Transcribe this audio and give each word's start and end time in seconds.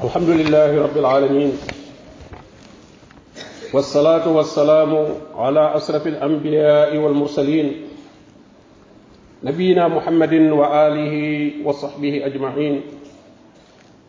الحمد 0.00 0.28
لله 0.32 0.70
رب 0.80 0.96
العالمين 0.96 1.52
والصلاة 3.72 4.24
والسلام 4.32 4.90
على 5.36 5.76
أشرف 5.76 6.06
الأنبياء 6.06 6.96
والمرسلين 6.96 7.66
نبينا 9.44 9.84
محمد 9.88 10.34
وآله 10.56 11.14
وصحبه 11.68 12.14
أجمعين 12.26 12.74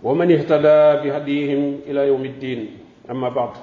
ومن 0.04 0.28
اهتدى 0.32 0.80
بهديهم 1.04 1.62
إلى 1.84 2.02
يوم 2.08 2.24
الدين. 2.26 2.60
أما 3.12 3.30
بعد 3.30 3.54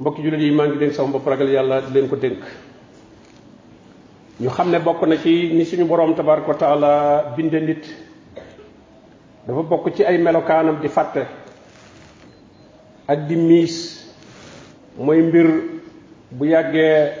mbokki 0.00 0.22
julit 0.24 0.40
yi 0.40 0.56
maa 0.56 0.64
ngi 0.72 0.80
dénk 0.80 0.96
sama 0.96 1.12
bopp 1.20 1.28
ragal 1.28 1.52
yàlla 1.52 1.84
di 1.84 1.92
leen 1.92 2.08
ko 2.08 2.16
dénk. 2.16 2.40
ñu 4.40 4.48
xam 4.48 4.72
ne 4.72 4.78
bokk 4.80 5.04
na 5.04 5.16
ci 5.20 5.52
ni 5.52 5.64
suñu 5.68 5.84
borom 5.84 6.16
wa 6.16 6.54
taala 6.56 7.34
binde 7.36 7.60
nit 7.60 7.84
dafa 9.46 9.62
bokk 9.62 9.94
ci 9.96 10.04
ay 10.04 10.18
melokaanam 10.18 10.80
di 10.80 10.88
fàtte 10.88 11.26
ak 13.08 13.26
di 13.28 13.36
miis. 13.36 14.00
mooy 14.98 15.22
mbir 15.22 15.46
bu 16.30 16.44
yàggee 16.44 17.12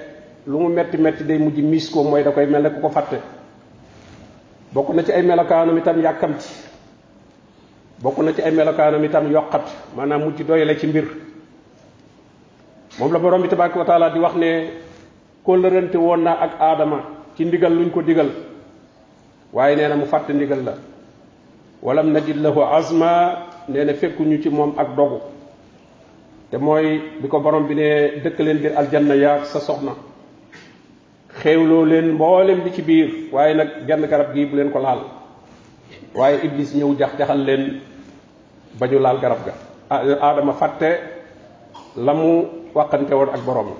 lu 0.46 0.58
mu 0.58 0.68
metti 0.68 0.96
metti 0.98 1.24
day 1.24 1.38
mujj 1.38 1.58
miis 1.62 1.88
ko 1.90 2.02
mooy 2.04 2.22
da 2.22 2.30
koy 2.32 2.46
mel 2.46 2.62
ne 2.62 2.70
ku 2.70 2.80
ko 2.80 2.88
fàtte. 2.88 3.18
bokk 4.72 4.88
na 4.94 5.02
ci 5.02 5.12
ay 5.12 5.22
melokaanam 5.22 5.78
itam 5.78 6.00
yàkkamti. 6.00 6.48
bokk 8.02 8.18
na 8.18 8.32
ci 8.32 8.42
ay 8.42 8.50
melokaanam 8.52 9.04
itam 9.04 9.30
yokkat 9.32 9.66
maanaam 9.96 10.22
mujj 10.22 10.42
doyale 10.42 10.78
ci 10.78 10.86
mbir. 10.86 11.04
moom 12.98 13.12
la 13.12 13.18
borom 13.18 13.42
bi 13.42 13.48
tabaraka 13.48 13.78
wa 13.78 13.84
taala 13.84 14.10
di 14.10 14.18
wax 14.18 14.34
ne 14.36 14.70
kóllërante 15.44 15.96
woon 15.96 16.20
naa 16.22 16.36
ak 16.40 16.52
aadama 16.60 16.98
ci 17.36 17.44
ndigal 17.44 17.72
luñ 17.72 17.90
ko 17.90 18.02
digal. 18.02 18.30
waaye 19.52 19.76
nee 19.76 19.88
na 19.88 19.96
mu 19.96 20.06
fàtte 20.06 20.30
ndigal 20.32 20.62
la. 20.64 20.74
ولم 21.82 22.16
نجد 22.16 22.36
له 22.36 22.66
عزما 22.66 23.12
نينا 23.68 23.92
فيكو 23.92 24.24
نيو 24.24 24.42
تي 24.42 24.48
موم 24.48 24.74
اك 24.78 24.86
دوغو 24.96 25.20
تي 26.50 26.56
موي 26.56 27.00
بيكو 27.22 27.38
بروم 27.38 27.66
بي 27.66 27.74
ني 27.74 28.20
دك 28.20 28.40
لين 28.40 28.58
بير 28.58 28.80
الجنه 28.80 29.14
يا 29.14 29.44
سا 29.44 29.58
سخنا 29.58 29.94
خيولو 31.40 31.84
لين 31.84 32.14
مبولم 32.14 32.60
دي 32.64 32.70
تي 32.70 32.82
بير 32.82 33.08
واي 33.32 33.54
نك 33.54 33.70
ген 33.88 34.04
غراب 34.10 34.34
جي 34.34 34.44
بولين 34.44 34.70
كو 34.70 34.78
لال 34.78 35.00
واي 36.14 36.34
ابليس 36.46 36.76
نيو 36.76 36.94
جاخ 36.94 37.16
جاخال 37.18 37.38
لين 37.38 37.80
باجو 38.80 38.98
لال 38.98 39.16
غراب 39.16 39.38
غا 39.46 39.54
آدم 40.30 40.52
فاتي 40.52 40.98
لامو 41.96 42.44
وقانتي 42.74 43.14
وور 43.14 43.34
اك 43.34 43.42
بروم 43.46 43.74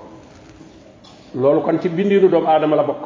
لولو 1.35 1.61
كون 1.61 1.79
تي 1.79 1.89
بيندينو 1.89 2.27
دوم 2.27 2.45
آدم 2.47 2.75
لا 2.75 2.81
بوك 2.81 3.03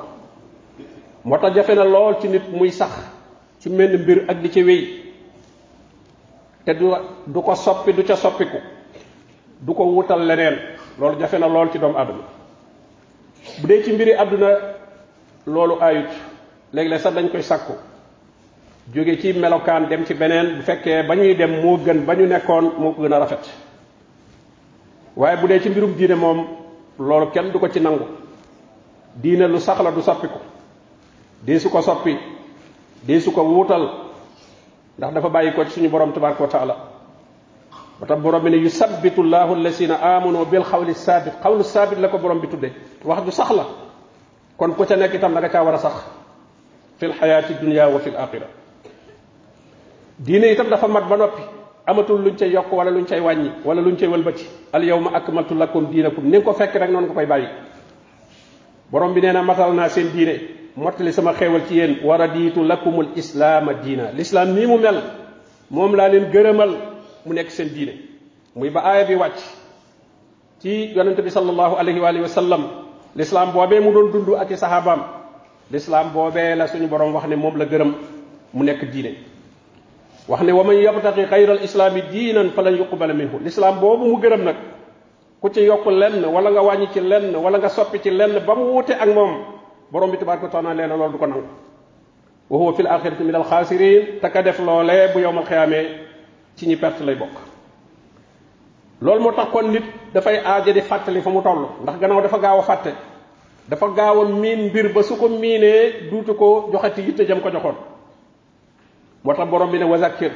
موتا 1.26 1.50
جافينا 1.50 1.82
لول 1.82 2.16
تي 2.20 2.28
نيت 2.28 2.50
موي 2.54 2.70
سخ 2.72 3.15
ci 3.66 3.70
menn 3.74 3.98
mbir 3.98 4.26
ak 4.30 4.42
di 4.46 4.50
ci 4.52 4.62
wéy. 4.64 5.02
Te 6.66 6.74
du 6.74 6.86
du 7.26 7.42
ko 7.42 7.56
soppi 7.56 7.94
du 7.94 8.04
ca 8.04 8.16
soppiku. 8.16 8.58
Du 9.60 9.74
ko 9.74 9.84
wutal 9.86 10.22
leneen. 10.26 10.56
Loolu 11.00 11.20
jafe 11.20 11.40
na 11.40 11.48
lool 11.48 11.72
ci 11.72 11.80
doomu 11.80 11.98
aadama. 11.98 12.24
Bu 13.62 13.68
dee 13.68 13.82
ci 13.84 13.92
mbiri 13.94 14.14
àdduna 14.14 14.50
loolu 15.48 15.82
ayut. 15.82 16.10
Léeg-léeg 16.74 17.00
sax 17.02 17.14
dañ 17.16 17.30
koy 17.32 17.42
sàkku. 17.42 17.74
Jóge 18.94 19.18
ci 19.20 19.34
melokaan 19.34 19.88
dem 19.90 20.06
ci 20.06 20.14
beneen. 20.14 20.58
Bu 20.58 20.62
fekkee 20.62 21.02
ba 21.08 21.16
ñuy 21.16 21.36
dem 21.36 21.62
moo 21.62 21.78
gën 21.78 22.06
ba 22.06 22.14
ñu 22.16 22.28
nekkoon 22.28 22.72
moo 22.78 22.94
gën 22.94 23.14
a 23.14 23.18
rafet. 23.20 23.50
Waaye 25.16 25.38
bu 25.42 25.48
dee 25.48 25.60
ci 25.60 25.70
mbirum 25.70 25.94
diine 25.96 26.14
moom 26.16 26.46
loolu 27.00 27.32
kenn 27.32 27.50
du 27.52 27.58
ko 27.60 27.68
ci 27.68 27.80
nangu. 27.82 28.06
Diine 29.16 29.48
lu 29.48 29.60
sax 29.60 29.82
la 29.82 29.92
du 29.92 30.02
soppiku. 30.02 30.38
Dee 31.42 31.58
su 31.60 31.70
ko 31.70 31.82
soppi 31.82 32.16
dee 33.06 33.20
su 33.20 33.32
ko 33.32 33.42
wuutal 33.44 33.90
ndax 34.98 35.14
dafa 35.14 35.30
bàyyi 35.30 35.54
ko 35.54 35.64
ci 35.66 35.72
suñu 35.72 35.90
borom 35.90 36.12
tabaraka 36.14 36.44
wa 36.44 36.50
taala 36.50 36.76
ba 38.00 38.06
tax 38.08 38.20
borom 38.22 38.44
bi 38.44 38.50
ne 38.50 38.58
yusabbitu 38.58 39.24
llahu 39.24 39.54
allasina 39.56 39.96
amanu 40.02 40.46
bil 40.46 40.64
xawli 40.64 40.94
saabit 40.94 41.34
xawlu 41.44 41.64
saabit 41.64 42.00
la 42.00 42.08
ko 42.10 42.18
borom 42.18 42.40
bi 42.40 42.48
tudde 42.48 42.72
wax 43.04 43.24
ju 43.26 43.32
sax 43.32 43.52
la 43.52 43.66
kon 44.58 44.72
ku 44.76 44.86
ca 44.86 44.96
nekk 44.96 45.14
itam 45.14 45.34
da 45.34 45.40
nga 45.40 45.50
caa 45.50 45.64
war 45.64 45.76
a 45.76 45.78
sax 45.80 45.94
fil 46.98 47.14
xayaati 47.14 47.54
dunia 47.62 47.88
wa 47.90 48.00
fil 48.00 48.16
axira 48.18 48.48
diine 50.20 50.52
itam 50.52 50.70
dafa 50.70 50.88
mat 50.88 51.08
ba 51.10 51.16
noppi 51.18 51.42
amatul 51.88 52.22
luñ 52.24 52.36
cay 52.38 52.50
yokk 52.52 52.72
wala 52.72 52.92
luñ 52.92 53.06
cay 53.06 53.20
wàññi 53.20 53.52
wala 53.66 53.82
luñ 53.82 53.96
cay 53.98 54.08
wëlbati 54.08 54.46
al 54.74 54.84
yawma 54.84 55.12
akmaltu 55.14 55.56
lakum 55.56 55.86
diinakum 55.92 56.24
ni 56.24 56.38
nga 56.38 56.42
ko 56.46 56.54
fekk 56.54 56.74
rek 56.76 56.90
noonu 56.92 57.08
nga 57.08 57.14
koy 57.16 57.26
bàyyi 57.26 57.48
borom 58.92 59.14
bi 59.14 59.22
nee 59.22 59.32
na 59.34 59.42
matal 59.44 59.74
naa 59.74 59.90
seen 59.90 60.10
diine 60.12 60.40
mottali 60.76 61.12
sama 61.14 61.34
xéewal 61.34 61.64
ci 61.68 61.76
yéen 61.80 61.98
wa 62.04 62.18
raditu 62.18 62.64
lakumul 62.64 63.08
islaama 63.16 63.74
diina 63.74 64.12
l'islam 64.12 64.54
nii 64.54 64.66
mu 64.68 64.78
mel 64.78 65.00
moom 65.72 65.96
laa 65.96 66.08
leen 66.10 66.28
gërëmal 66.32 66.72
mu 67.26 67.34
nekk 67.34 67.50
seen 67.52 67.70
diine 67.74 67.94
muy 68.56 68.70
ba 68.70 68.82
aaya 68.84 69.06
bi 69.08 69.16
wàcc 69.16 69.40
ci 70.62 70.92
yonente 70.96 71.22
bi 71.22 71.30
sallallahu 71.32 71.76
alayhi 71.80 72.00
wa 72.00 72.28
sallam 72.28 72.64
l'islam 73.16 73.52
boobee 73.54 73.80
mu 73.80 73.92
doon 73.94 74.12
dund 74.12 74.36
ak 74.36 74.52
i 74.52 74.58
sahabaam 74.58 75.02
l'islam 75.72 76.12
boobee 76.14 76.56
la 76.56 76.68
suñu 76.68 76.88
borom 76.88 77.14
wax 77.16 77.28
ne 77.28 77.36
moom 77.36 77.58
la 77.58 77.66
gërëm 77.66 77.92
mu 78.54 78.64
nekk 78.64 78.84
diine 78.92 79.16
wax 80.28 80.42
ne 80.44 80.52
wa 80.52 80.64
man 80.64 80.76
yabtaqi 80.76 81.26
xayra 81.26 81.54
al 81.54 81.64
islaami 81.64 82.02
diinan 82.12 82.52
falan 82.52 82.76
yuqbala 82.76 83.14
minhu 83.14 83.40
l'islam 83.44 83.80
boobu 83.80 84.06
mu 84.12 84.18
gërëm 84.22 84.44
nag 84.44 84.56
ku 85.42 85.50
ci 85.50 85.62
yokk 85.64 85.86
lenn 85.88 86.26
wala 86.26 86.52
nga 86.52 86.62
wàññi 86.62 86.88
ci 86.94 87.00
lenn 87.00 87.36
wala 87.36 87.58
nga 87.60 87.70
soppi 87.70 88.00
ci 88.04 88.10
lenn 88.12 88.40
ba 88.46 88.54
wute 88.56 88.92
ak 88.94 89.08
moom 89.14 89.55
borom 89.96 90.12
bi 90.12 90.18
tabaraka 90.20 90.48
taala 90.52 90.74
leen 90.76 90.90
loolu 90.92 91.12
du 91.14 91.18
ko 91.18 91.26
nangu 91.28 91.48
wa 92.50 92.58
huwa 92.60 92.74
fil 92.76 92.88
axirati 92.88 93.24
min 93.24 93.36
al 93.36 93.44
xaasirin 93.48 94.20
te 94.22 94.28
ka 94.30 94.42
def 94.44 94.60
loolee 94.60 95.08
bu 95.14 95.20
yowmal 95.20 95.46
xiyaamee 95.46 95.86
ci 96.58 96.68
ñi 96.68 96.76
perte 96.76 97.00
lay 97.06 97.16
bokk 97.16 97.36
loolu 99.02 99.22
moo 99.24 99.32
tax 99.32 99.48
kon 99.54 99.72
nit 99.72 99.84
dafay 100.14 100.38
aaja 100.44 100.74
di 100.74 100.82
fàttali 100.82 101.22
fa 101.22 101.30
mu 101.30 101.42
toll 101.42 101.68
ndax 101.84 101.96
gannaaw 102.00 102.22
dafa 102.22 102.38
gaaw 102.40 102.60
a 102.60 102.64
fàtte 102.64 102.92
dafa 103.70 103.88
gaaw 103.96 104.22
a 104.22 104.26
miin 104.26 104.68
mbir 104.70 104.92
ba 104.94 105.02
su 105.04 105.16
ko 105.16 105.30
miinee 105.30 106.10
duutu 106.12 106.36
ko 106.36 106.70
joxati 106.74 107.02
yitte 107.02 107.24
jëm 107.26 107.40
ko 107.42 107.50
joxoon 107.50 107.76
moo 109.24 109.46
borom 109.46 109.72
bi 109.72 109.78
ne 109.80 109.86
wa 109.86 109.98
zakkir 109.98 110.32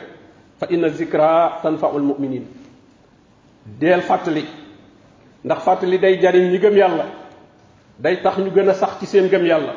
fa 0.59 0.67
inna 0.69 0.87
zikra 0.89 1.59
tanfaul 1.63 2.01
muminin 2.01 2.45
deel 3.65 4.01
fàttali 4.01 4.45
ndax 5.43 5.59
fàttali 5.63 5.97
day 5.99 6.17
jariñ 6.21 6.47
ñi 6.51 6.59
gëm 6.59 6.77
yàlla 6.77 7.05
day 7.99 8.17
tax 8.21 8.37
ñu 8.37 8.51
gën 8.51 8.69
a 8.69 8.73
sax 8.73 8.99
ci 8.99 9.05
seen 9.05 9.27
gëm 9.29 9.45
yàlla 9.45 9.73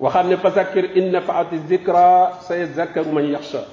waxaat 0.00 0.24
ne 0.26 0.36
fa 0.36 0.50
zakkir 0.50 0.96
in 0.96 1.10
nafaati 1.12 1.58
zikra 1.68 2.32
sa 2.40 2.56
yazakkaru 2.56 3.12
man 3.12 3.24
yaxsha 3.30 3.64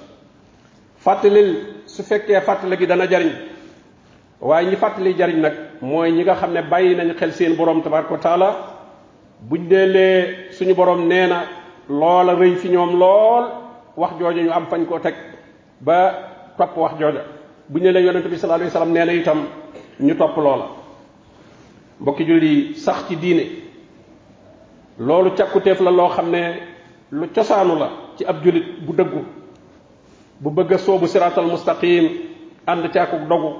fàttalil 0.97 1.55
su 1.85 2.03
fekkee 2.03 2.41
fàttali 2.41 2.77
gi 2.77 2.85
dana 2.87 3.05
jariñ 3.09 3.31
waaye 4.41 4.69
ñi 4.69 4.75
fàttali 4.75 5.13
jariñ 5.17 5.39
nag 5.41 5.53
mooy 5.81 6.11
ñi 6.11 6.23
nga 6.23 6.35
xam 6.35 6.51
ne 6.53 6.61
bàyyi 6.61 6.95
nañ 6.95 7.13
xel 7.17 7.31
seen 7.33 7.55
borom 7.55 7.81
tabaraka 7.81 8.17
taala 8.17 8.55
buñ 9.41 9.67
deelee 9.67 10.51
suñu 10.51 10.73
borom 10.75 11.07
nee 11.07 11.27
na 11.27 11.43
loola 11.89 12.33
rëy 12.35 12.55
fi 12.55 12.69
ñoom 12.69 12.99
lool 12.99 13.45
wax 13.97 14.11
jooja 14.19 14.41
ñu 14.43 14.51
am 14.51 14.65
fañ 14.69 14.85
koo 14.85 14.99
teg 14.99 15.15
ba 15.79 16.13
topp 16.57 16.77
wax 16.77 16.91
jooja 16.99 17.21
buñ 17.69 17.83
ne 17.83 17.91
leen 17.91 18.05
yonente 18.05 18.27
bi 18.29 18.37
sallallahu 18.37 18.61
alayhi 18.61 18.73
wasallam 18.73 18.93
nee 18.93 19.05
na 19.05 19.13
itam 19.13 19.45
ñu 19.99 20.15
topp 20.15 20.37
loola 20.37 20.65
mbokki 22.01 22.23
julli 22.25 22.75
sax 22.75 23.07
ci 23.07 23.15
diine. 23.15 23.45
Loolu 24.99 25.31
càkkutéef 25.37 25.79
la 25.81 25.91
loo 25.91 26.09
xam 26.09 26.29
ne 26.31 26.41
lu 27.11 27.27
cosaanu 27.35 27.75
la 27.79 27.89
ci 28.17 28.25
ab 28.25 28.43
jullit 28.43 28.65
bu 28.85 28.93
dëggu 28.93 29.21
bu 30.41 30.49
bëgg 30.49 30.73
a 30.73 30.77
soobu 30.77 31.07
siraatal 31.07 31.45
mustaqim 31.45 32.05
ànd 32.67 32.91
caakuk 32.93 33.27
dogu 33.29 33.53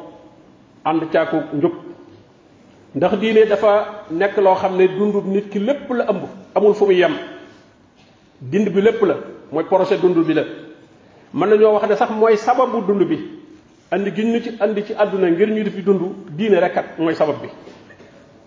ànd 0.86 1.04
caakuk 1.12 1.44
njub. 1.54 1.74
Ndax 2.96 3.14
diine 3.20 3.46
dafa 3.46 4.04
nekk 4.12 4.38
loo 4.38 4.56
xam 4.56 4.76
ne 4.78 4.88
dundub 4.88 5.26
nit 5.28 5.50
ki 5.50 5.60
lépp 5.60 5.90
la 5.90 6.06
ëmb 6.12 6.24
amul 6.56 6.74
fu 6.74 6.86
muy 6.86 6.96
yem. 6.98 7.14
Dind 8.42 8.70
bi 8.70 8.82
lépp 8.82 9.02
la 9.04 9.16
mooy 9.52 9.64
projet 9.64 9.98
dund 10.02 10.18
bi 10.26 10.34
la. 10.34 10.44
Mën 11.34 11.48
nañoo 11.50 11.74
wax 11.74 11.88
ne 11.90 11.96
sax 11.96 12.10
mooy 12.12 12.38
sababu 12.38 12.82
dund 12.88 13.04
bi. 13.08 13.18
Andi 13.92 14.12
gi 14.16 14.24
ñu 14.26 14.42
ci 14.42 14.52
andi 14.60 14.84
ci 14.86 14.94
àdduna 14.94 15.30
ngir 15.32 15.48
ñu 15.50 15.64
di 15.64 15.70
fi 15.70 15.82
dund 15.82 16.02
diine 16.32 16.60
rekkat 16.60 16.98
mooy 16.98 17.16
sabab 17.16 17.42
bi. 17.42 17.48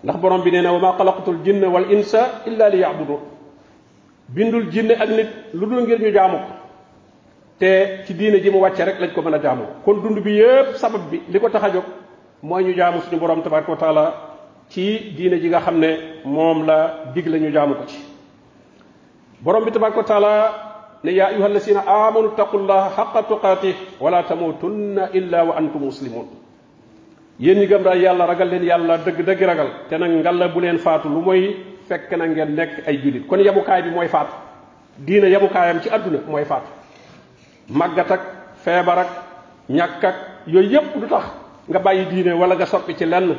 Ndax 0.05 0.17
borom 0.21 0.41
bi 0.43 0.51
nee 0.51 0.61
na 0.61 0.71
wa 0.71 0.79
ma 0.79 0.95
jinna 1.43 1.67
wal 1.67 1.91
insa 1.91 2.43
illa 2.45 2.69
li 2.69 2.77
ya'budun 2.79 3.19
bindul 4.29 4.69
jinne 4.71 4.91
ak 4.93 5.09
nit 5.09 5.29
lu 5.53 5.65
dul 5.65 5.81
ngir 5.81 5.99
ñu 5.99 6.11
jaamu 6.13 6.37
ko 6.37 6.53
te 7.59 8.03
ci 8.05 8.13
diine 8.13 8.41
ji 8.41 8.49
mu 8.51 8.59
wàcce 8.59 8.83
rek 8.85 8.99
lañ 8.99 9.13
ko 9.13 9.21
mën 9.21 9.33
a 9.33 9.39
jaamu 9.41 9.63
kon 9.83 9.95
dund 10.01 10.19
bi 10.23 10.31
yépp 10.37 10.75
sabab 10.75 11.01
bi 11.09 11.21
li 11.29 11.39
ko 11.39 11.49
tax 11.49 11.73
jóg 11.73 11.83
mooy 12.43 12.63
ñu 12.63 12.73
jaamu 12.75 13.01
suñu 13.01 13.19
borom 13.19 13.41
tabaraka 13.41 13.71
wa 13.71 13.77
taala 13.77 14.13
ci 14.69 15.13
diine 15.17 15.39
ji 15.41 15.47
nga 15.49 15.59
xam 15.61 15.79
ne 15.79 16.21
moom 16.25 16.65
la 16.65 17.03
dig 17.13 17.27
la 17.27 17.37
ñu 17.37 17.51
jaamu 17.51 17.73
ko 17.75 17.83
ci 17.87 17.97
borom 19.41 19.63
bi 19.65 19.71
tabaraka 19.71 19.97
wa 19.97 20.03
taala 20.03 20.53
ne 21.03 21.11
yaa 21.11 21.27
ayuha 21.29 21.45
alladina 21.45 21.81
amanu 21.87 22.29
taqullaha 22.37 22.89
xaqa 22.95 23.23
tuqaatih 23.23 23.75
wala 23.99 24.23
tamutunna 24.23 25.09
illa 25.13 25.43
wa 25.45 25.55
antum 25.57 25.81
muslimun 25.85 26.25
yéen 27.39 27.59
ñi 27.59 27.67
gëm 27.67 27.83
daal 27.83 28.01
yàlla 28.01 28.25
ragal 28.25 28.49
leen 28.49 28.63
yàlla 28.63 28.97
dëgg 28.97 29.25
dëgg 29.25 29.41
ragal. 29.43 29.67
Te 29.89 29.97
nag 29.97 30.11
ngalla 30.11 30.47
bu 30.47 30.59
leen 30.61 30.77
faatu 30.77 31.09
lu 31.09 31.21
mooy 31.21 31.55
fekk 31.87 32.11
na 32.17 32.25
ngeen 32.27 32.55
nekk 32.55 32.87
ay 32.87 32.97
julit 33.03 33.27
kon 33.27 33.37
yabukaay 33.39 33.81
bi 33.83 33.89
mooy 33.89 34.07
faatu. 34.07 34.33
Diina 34.97 35.27
yabukaayam 35.29 35.81
ci 35.81 35.89
àdduna 35.89 36.19
mooy 36.27 36.45
faatu. 36.45 36.67
Màggat 37.69 38.11
ak 38.11 38.21
feebar 38.63 38.99
ak 38.99 39.07
ñàkk 39.69 40.03
ak 40.05 40.15
yooyu 40.47 40.69
yépp 40.71 40.97
du 40.99 41.07
tax 41.07 41.23
nga 41.67 41.79
bàyyi 41.79 42.05
diine 42.05 42.33
wala 42.33 42.55
nga 42.55 42.65
soppi 42.65 42.95
ci 42.95 43.05
lenn. 43.05 43.35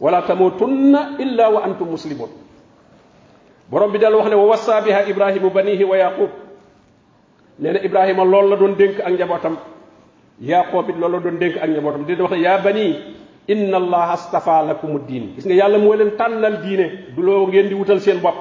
Wala 0.00 0.22
tamutunna 0.22 1.16
illa 1.18 1.50
wa 1.50 1.62
antum 1.64 1.88
muslimun. 1.90 2.28
Borom 3.70 3.92
bi 3.92 3.98
dal 3.98 4.14
wax 4.14 4.28
ne 4.28 4.34
wa 4.34 4.44
wassa 4.46 4.80
biha 4.82 5.06
ibrahimu 5.08 5.50
banihi 5.50 5.84
wa 5.84 5.96
yaqub 5.96 6.30
nee 7.60 7.72
na 7.72 7.78
ibrahima 7.84 8.24
loolu 8.24 8.48
la 8.50 8.56
doon 8.56 8.74
dénk 8.76 9.00
ak 9.00 9.12
njabootam 9.12 9.56
yaqub 10.40 10.88
it 10.90 10.96
loolu 10.96 11.20
doon 11.20 11.38
dénk 11.38 11.56
ak 11.56 11.68
njabootam 11.70 12.04
di 12.06 12.14
wax 12.14 12.30
ne 12.32 12.38
yaa 12.40 12.58
bani 12.58 12.96
inna 13.48 13.76
allaha 13.76 14.12
astafa 14.14 14.62
lakum 14.62 14.98
diin 15.06 15.34
gis 15.36 15.44
nga 15.46 15.54
yàlla 15.54 15.78
moo 15.78 15.94
leen 15.94 16.10
tànnal 16.16 16.60
diine. 16.62 16.86
Du 17.16 17.22
loo 17.22 17.46
ngeen 17.46 17.68
di 17.68 17.74
wutal 17.74 18.00
seen 18.00 18.20
bopp. 18.20 18.36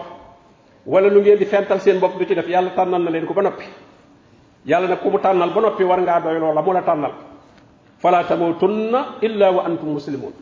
Wala 0.86 1.10
lu 1.10 1.22
ngeen 1.22 1.38
di 1.38 1.46
fental 1.46 1.80
seen 1.81 2.00
bopp 2.00 2.18
du 2.19 2.25
ci 2.25 2.36
def. 2.36 2.48
Yàlla 2.48 2.69
tànnal 2.75 3.01
na 3.04 3.10
leen 3.12 3.25
ko 3.25 3.34
ba 3.34 3.42
noppi. 3.42 3.63
Yàlla 4.66 4.88
nag 4.88 5.00
ku 5.01 5.10
mu 5.10 5.18
tànnal 5.19 5.50
ba 5.54 5.62
noppi 5.62 5.84
war 5.84 6.00
ngaa 6.00 6.19
doy 6.22 6.40
loola 6.40 6.62
mu 6.62 6.74
la 6.74 6.81
tànnal. 6.81 7.12
Fala 8.00 8.24
tamutunna 8.24 9.16
illa 9.22 9.51
wa 9.51 9.63
antum 9.66 9.90
muslimun 9.94 10.34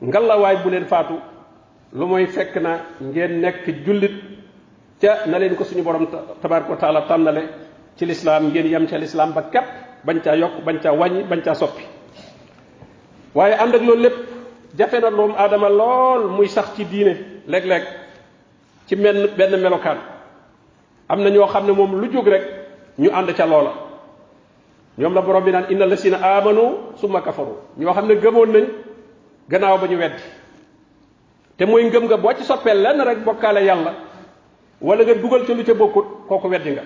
ngalawaay 0.00 0.56
bu 0.62 0.70
leen 0.70 0.86
faatu 0.86 1.14
lu 1.92 2.06
mooy 2.06 2.26
fekk 2.26 2.56
na 2.62 2.80
ngeen 3.02 3.40
nekk 3.40 3.66
jullit 3.84 4.14
ca 5.00 5.26
na 5.26 5.38
leen 5.38 5.54
ko 5.56 5.64
suñu 5.64 5.82
borom 5.82 6.06
tabaraka 6.40 6.70
wa 6.70 6.76
taala 6.76 7.00
tànnale 7.02 7.42
ci 7.96 8.06
lislaam 8.06 8.46
ngeen 8.48 8.66
yem 8.66 8.86
ca 8.86 9.26
ba 9.34 9.42
képp. 9.52 9.87
Bañ 10.04 10.20
caa 10.24 10.34
yokk 10.36 10.64
bañ 10.64 10.78
caa 10.82 10.92
wàññi 10.92 11.22
bañ 11.24 11.40
caa 11.44 11.54
soppi. 11.54 11.82
Waaye 13.34 13.54
ànd 13.54 13.74
ak 13.74 13.82
loolu 13.82 14.02
lépp 14.02 14.16
jafe 14.78 15.00
na 15.00 15.10
doomu 15.10 15.34
aadama 15.36 15.68
lool 15.68 16.28
muy 16.30 16.48
sax 16.48 16.74
ci 16.76 16.84
diine 16.84 17.16
léeg-léeg 17.46 17.84
ci 18.86 18.96
benn 18.96 19.56
melokaan. 19.62 19.98
Am 21.08 21.22
na 21.22 21.30
ñoo 21.30 21.46
xam 21.46 21.66
ne 21.66 21.72
moom 21.72 22.00
lu 22.00 22.08
jóg 22.12 22.26
rek 22.28 22.42
ñu 22.98 23.10
ànd 23.12 23.32
ca 23.36 23.46
loola. 23.46 23.72
Ñoom 24.98 25.14
la 25.14 25.20
borom 25.22 25.44
bi 25.44 25.52
naan 25.52 25.66
inna 25.70 25.86
lasina 25.86 26.18
amanu 26.36 26.92
summa 26.96 27.20
kafaru. 27.22 27.56
Ñoo 27.78 27.92
xam 27.94 28.06
ne 28.06 28.14
gëmoon 28.14 28.46
nañ 28.52 28.64
gannaaw 29.48 29.78
ba 29.78 29.86
ñu 29.86 29.98
te 31.56 31.64
mooy 31.66 31.84
ngëm 31.84 32.04
nga 32.04 32.16
boo 32.16 32.32
ci 32.38 32.44
soppee 32.44 32.74
lenn 32.74 33.00
rek 33.02 33.18
bokkaale 33.24 33.64
yàlla 33.64 33.92
wala 34.80 35.02
nga 35.04 35.14
dugal 35.14 35.44
ca 35.44 35.52
lu 35.54 35.64
ca 35.64 35.74
bokkut 35.74 36.06
kooku 36.28 36.48
weddi 36.48 36.70
nga. 36.70 36.82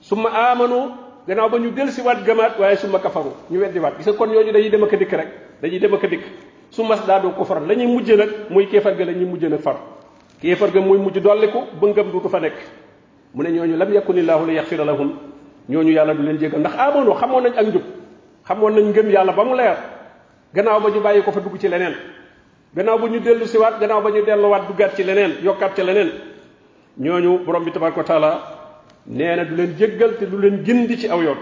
Summa 0.00 0.30
amanu 0.50 0.96
gannaaw 1.26 1.48
ba 1.50 1.58
ñu 1.58 1.70
del 1.70 1.90
si 1.92 2.00
waat 2.02 2.24
gëmaat 2.24 2.58
waaye 2.58 2.76
summa 2.76 2.98
kafaru 2.98 3.32
ñu 3.50 3.58
weddi 3.60 3.78
waat 3.78 3.96
gis 3.98 4.06
nga 4.06 4.16
kon 4.16 4.26
ñooñu 4.30 4.52
dañuy 4.52 4.70
dem 4.70 4.82
ak 4.84 4.94
dikk 4.98 5.12
rek. 5.12 5.28
Dañuy 5.62 5.78
dem 5.78 5.94
ak 5.94 6.06
dikk. 6.08 6.22
Summa 6.70 6.96
daadu 6.96 7.30
ko 7.36 7.44
far. 7.44 7.60
La 7.66 7.74
ñuy 7.74 7.86
mujj 7.86 8.10
nag 8.16 8.28
muy 8.50 8.66
kéefar 8.66 8.94
ga 8.96 9.04
la 9.04 9.12
ñuy 9.12 9.24
mujj 9.26 9.44
nag 9.44 9.60
far. 9.60 9.76
Kéefar 10.40 10.70
ga 10.72 10.80
muy 10.80 10.98
mujj 10.98 11.18
dolliku 11.20 11.58
ba 11.80 11.86
ngëm 11.88 12.10
duutu 12.10 12.28
fa 12.28 12.38
nekk. 12.40 12.54
Mu 13.34 13.42
ne 13.42 13.50
ñooñu 13.50 13.76
lam 13.76 13.92
yakunillahu 13.92 14.46
li 14.46 14.54
yaxfira 14.54 14.84
lahum. 14.84 15.12
Ñooñu 15.68 15.92
yàlla 15.92 16.14
du 16.14 16.22
leen 16.22 16.38
jégal 16.38 16.60
ndax 16.60 16.72
amono 16.78 17.14
xamoon 17.14 17.42
nañ 17.42 17.52
ak 17.58 17.66
njub. 17.66 17.82
Xamoon 18.46 18.70
nañ 18.74 18.84
ngëm 18.90 19.10
yàlla 19.10 19.32
ba 19.32 19.44
mu 19.44 19.54
leer. 19.56 19.76
Gannaaw 20.54 20.80
ba 20.80 20.88
ñu 20.90 21.00
bàyyi 21.00 21.22
fa 21.22 21.40
dugg 21.40 21.58
ci 21.60 21.68
leneen. 21.68 21.94
Gannaaw 22.74 22.98
ba 22.98 23.08
ñu 23.08 23.20
dellu 23.20 23.46
siwaat 23.46 23.78
gannaaw 23.80 24.02
ba 24.02 24.10
ñu 24.10 24.24
delluwaat 24.24 24.66
duggaat 24.68 24.94
ci 24.96 25.04
leneen 25.04 25.32
yokkaat 25.42 25.74
ci 25.76 25.82
leneen. 25.82 26.10
Ñooñu 26.98 27.44
borom 27.44 27.64
bi 27.64 27.70
tabaraka 27.72 28.02
taala 28.04 28.59
nee 29.06 29.36
na 29.36 29.44
du 29.44 29.54
leen 29.56 29.74
jéggal 29.78 30.16
te 30.18 30.24
du 30.26 30.36
leen 30.38 30.64
gindi 30.64 30.96
ci 30.98 31.08
aw 31.08 31.20
yoon. 31.22 31.38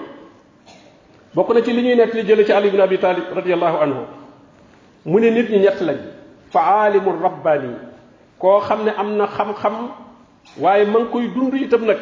bokk 1.35 1.55
na 1.55 1.63
ci 1.63 1.73
li 1.73 1.83
ñuy 1.83 1.97
nekk 1.97 2.15
li 2.15 2.23
jële 2.27 2.45
ci 2.45 2.53
ali 2.53 2.69
ibn 2.69 2.81
abi 2.81 2.99
talib 2.99 3.25
radiallahu 3.35 4.05
mu 5.07 5.19
ne 5.21 5.31
nit 5.31 5.51
ñi 5.51 5.59
ñett 5.59 5.81
lañ. 5.81 5.97
fa 6.51 6.61
aalimu 6.61 7.13
rabbani 7.23 7.75
koo 8.39 8.61
xam 8.61 8.85
ne 8.85 8.91
am 8.97 9.17
na 9.17 9.27
xam-xam 9.27 9.75
waaye 10.61 10.85
ma 10.87 10.99
ngi 11.01 11.09
koy 11.13 11.29
dund 11.35 11.55
itam 11.55 11.85
nag 11.87 11.99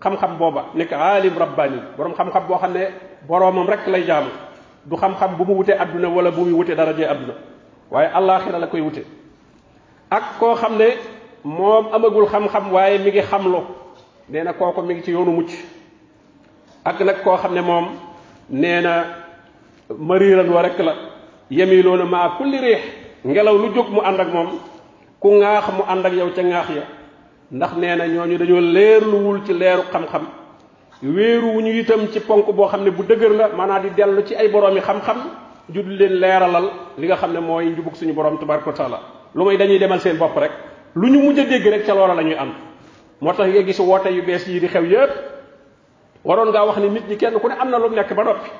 xam-xam 0.00 0.38
booba. 0.38 0.64
nekk 0.74 0.92
aalim 0.92 1.34
rabbaani. 1.38 1.78
boroom 1.96 2.14
xam-xam 2.14 2.46
boo 2.48 2.58
xam 2.58 2.72
ne 2.72 2.84
boroomam 3.28 3.66
rek 3.68 3.86
lay 3.86 4.04
jaamu. 4.06 4.30
du 4.86 4.96
xam-xam 4.96 5.36
bu 5.36 5.44
mu 5.44 5.54
wutee 5.54 5.74
àdduna 5.78 6.08
wala 6.08 6.30
bu 6.30 6.44
muy 6.44 6.52
wutee 6.52 6.74
darajee 6.74 7.06
àdduna. 7.06 7.34
waaye 7.90 8.08
allaaxira 8.14 8.58
la 8.58 8.66
koy 8.66 8.80
wute. 8.80 9.04
ak 10.10 10.38
koo 10.38 10.54
xam 10.54 10.76
ne 10.78 10.88
moom 11.44 11.86
amagul 11.92 12.26
xam-xam 12.26 12.72
waaye 12.72 12.98
mi 12.98 13.10
ngi 13.10 13.22
xamlu 13.22 13.60
nee 14.30 14.42
na 14.44 14.52
kooku 14.52 14.82
mi 14.82 14.94
ngi 14.94 15.02
ci 15.04 15.10
yoonu 15.12 15.32
mucc. 15.32 15.50
ak 16.84 17.00
nag 17.00 17.22
koo 17.24 17.36
xam 17.36 17.54
ne 17.54 17.60
moom 17.60 17.86
mariiran 19.98 20.48
wa 20.50 20.62
rek 20.62 20.78
la. 20.78 20.94
yemiloona 21.50 22.04
maa 22.04 22.36
kulli 22.36 22.58
riix. 22.60 22.80
ngelaw 23.24 23.56
lu 23.56 23.74
jóg 23.74 23.88
mu 23.90 24.00
ànd 24.00 24.20
ak 24.20 24.28
ku 25.20 25.28
ŋaax 25.30 25.64
mu 25.76 25.82
ànd 25.88 26.06
ak 26.06 26.12
yow 26.12 26.30
ca 26.36 26.42
ŋaax 26.42 26.68
ya. 26.70 26.82
ndax 27.52 27.72
nee 27.76 27.96
na 27.96 28.06
ñooñu 28.06 28.38
dañoo 28.38 28.60
leerluwul 28.60 29.44
ci 29.46 29.52
leeru 29.52 29.82
xam-xam. 29.92 30.26
wéeru 31.02 31.46
wu 31.54 31.60
ñu 31.62 31.72
itam 31.80 32.08
ci 32.12 32.20
ponk 32.20 32.46
boo 32.52 32.68
xam 32.68 32.84
ne 32.84 32.90
bu 32.90 33.02
dëgër 33.02 33.32
la. 33.32 33.48
maanaam 33.56 33.82
di 33.82 33.90
dellu 33.96 34.22
ci 34.26 34.34
ay 34.34 34.48
boroomi 34.48 34.80
xam-xam. 34.80 35.16
ju 35.72 35.82
di 35.82 35.96
leen 35.96 36.20
leeralal 36.20 36.70
li 36.98 37.06
nga 37.06 37.16
xam 37.16 37.32
ne 37.32 37.40
mooy 37.40 37.74
suñu 37.94 38.12
borom 38.12 38.38
tabaraka 38.38 38.72
taala. 38.72 39.00
lu 39.34 39.44
may 39.44 39.56
dañuy 39.56 39.78
demal 39.78 40.00
seen 40.00 40.16
bopp 40.18 40.36
rek 40.36 40.52
lu 40.94 41.08
ñu 41.08 41.18
mujj 41.22 41.38
a 41.40 41.44
dégg 41.44 41.66
rek 41.66 41.84
ca 41.86 41.94
loola 41.94 42.14
la 42.14 42.22
ànd 42.22 42.67
moo 43.20 43.32
tax 43.32 43.48
nga 43.48 43.62
gis 43.62 43.78
woote 43.78 44.06
yu 44.10 44.22
bees 44.22 44.46
yi 44.46 44.60
di 44.60 44.68
xew 44.68 44.84
yépp. 44.86 45.10
waroon 46.24 46.48
ngaa 46.50 46.66
wax 46.66 46.76
ni 46.78 46.88
nit 46.90 47.08
ñi 47.08 47.16
kenn 47.16 47.38
ku 47.38 47.48
ne 47.48 47.54
am 47.58 47.70
na 47.70 47.78
lu 47.78 47.88
nekk 47.90 48.12
ba 48.14 48.24
noppi. 48.24 48.50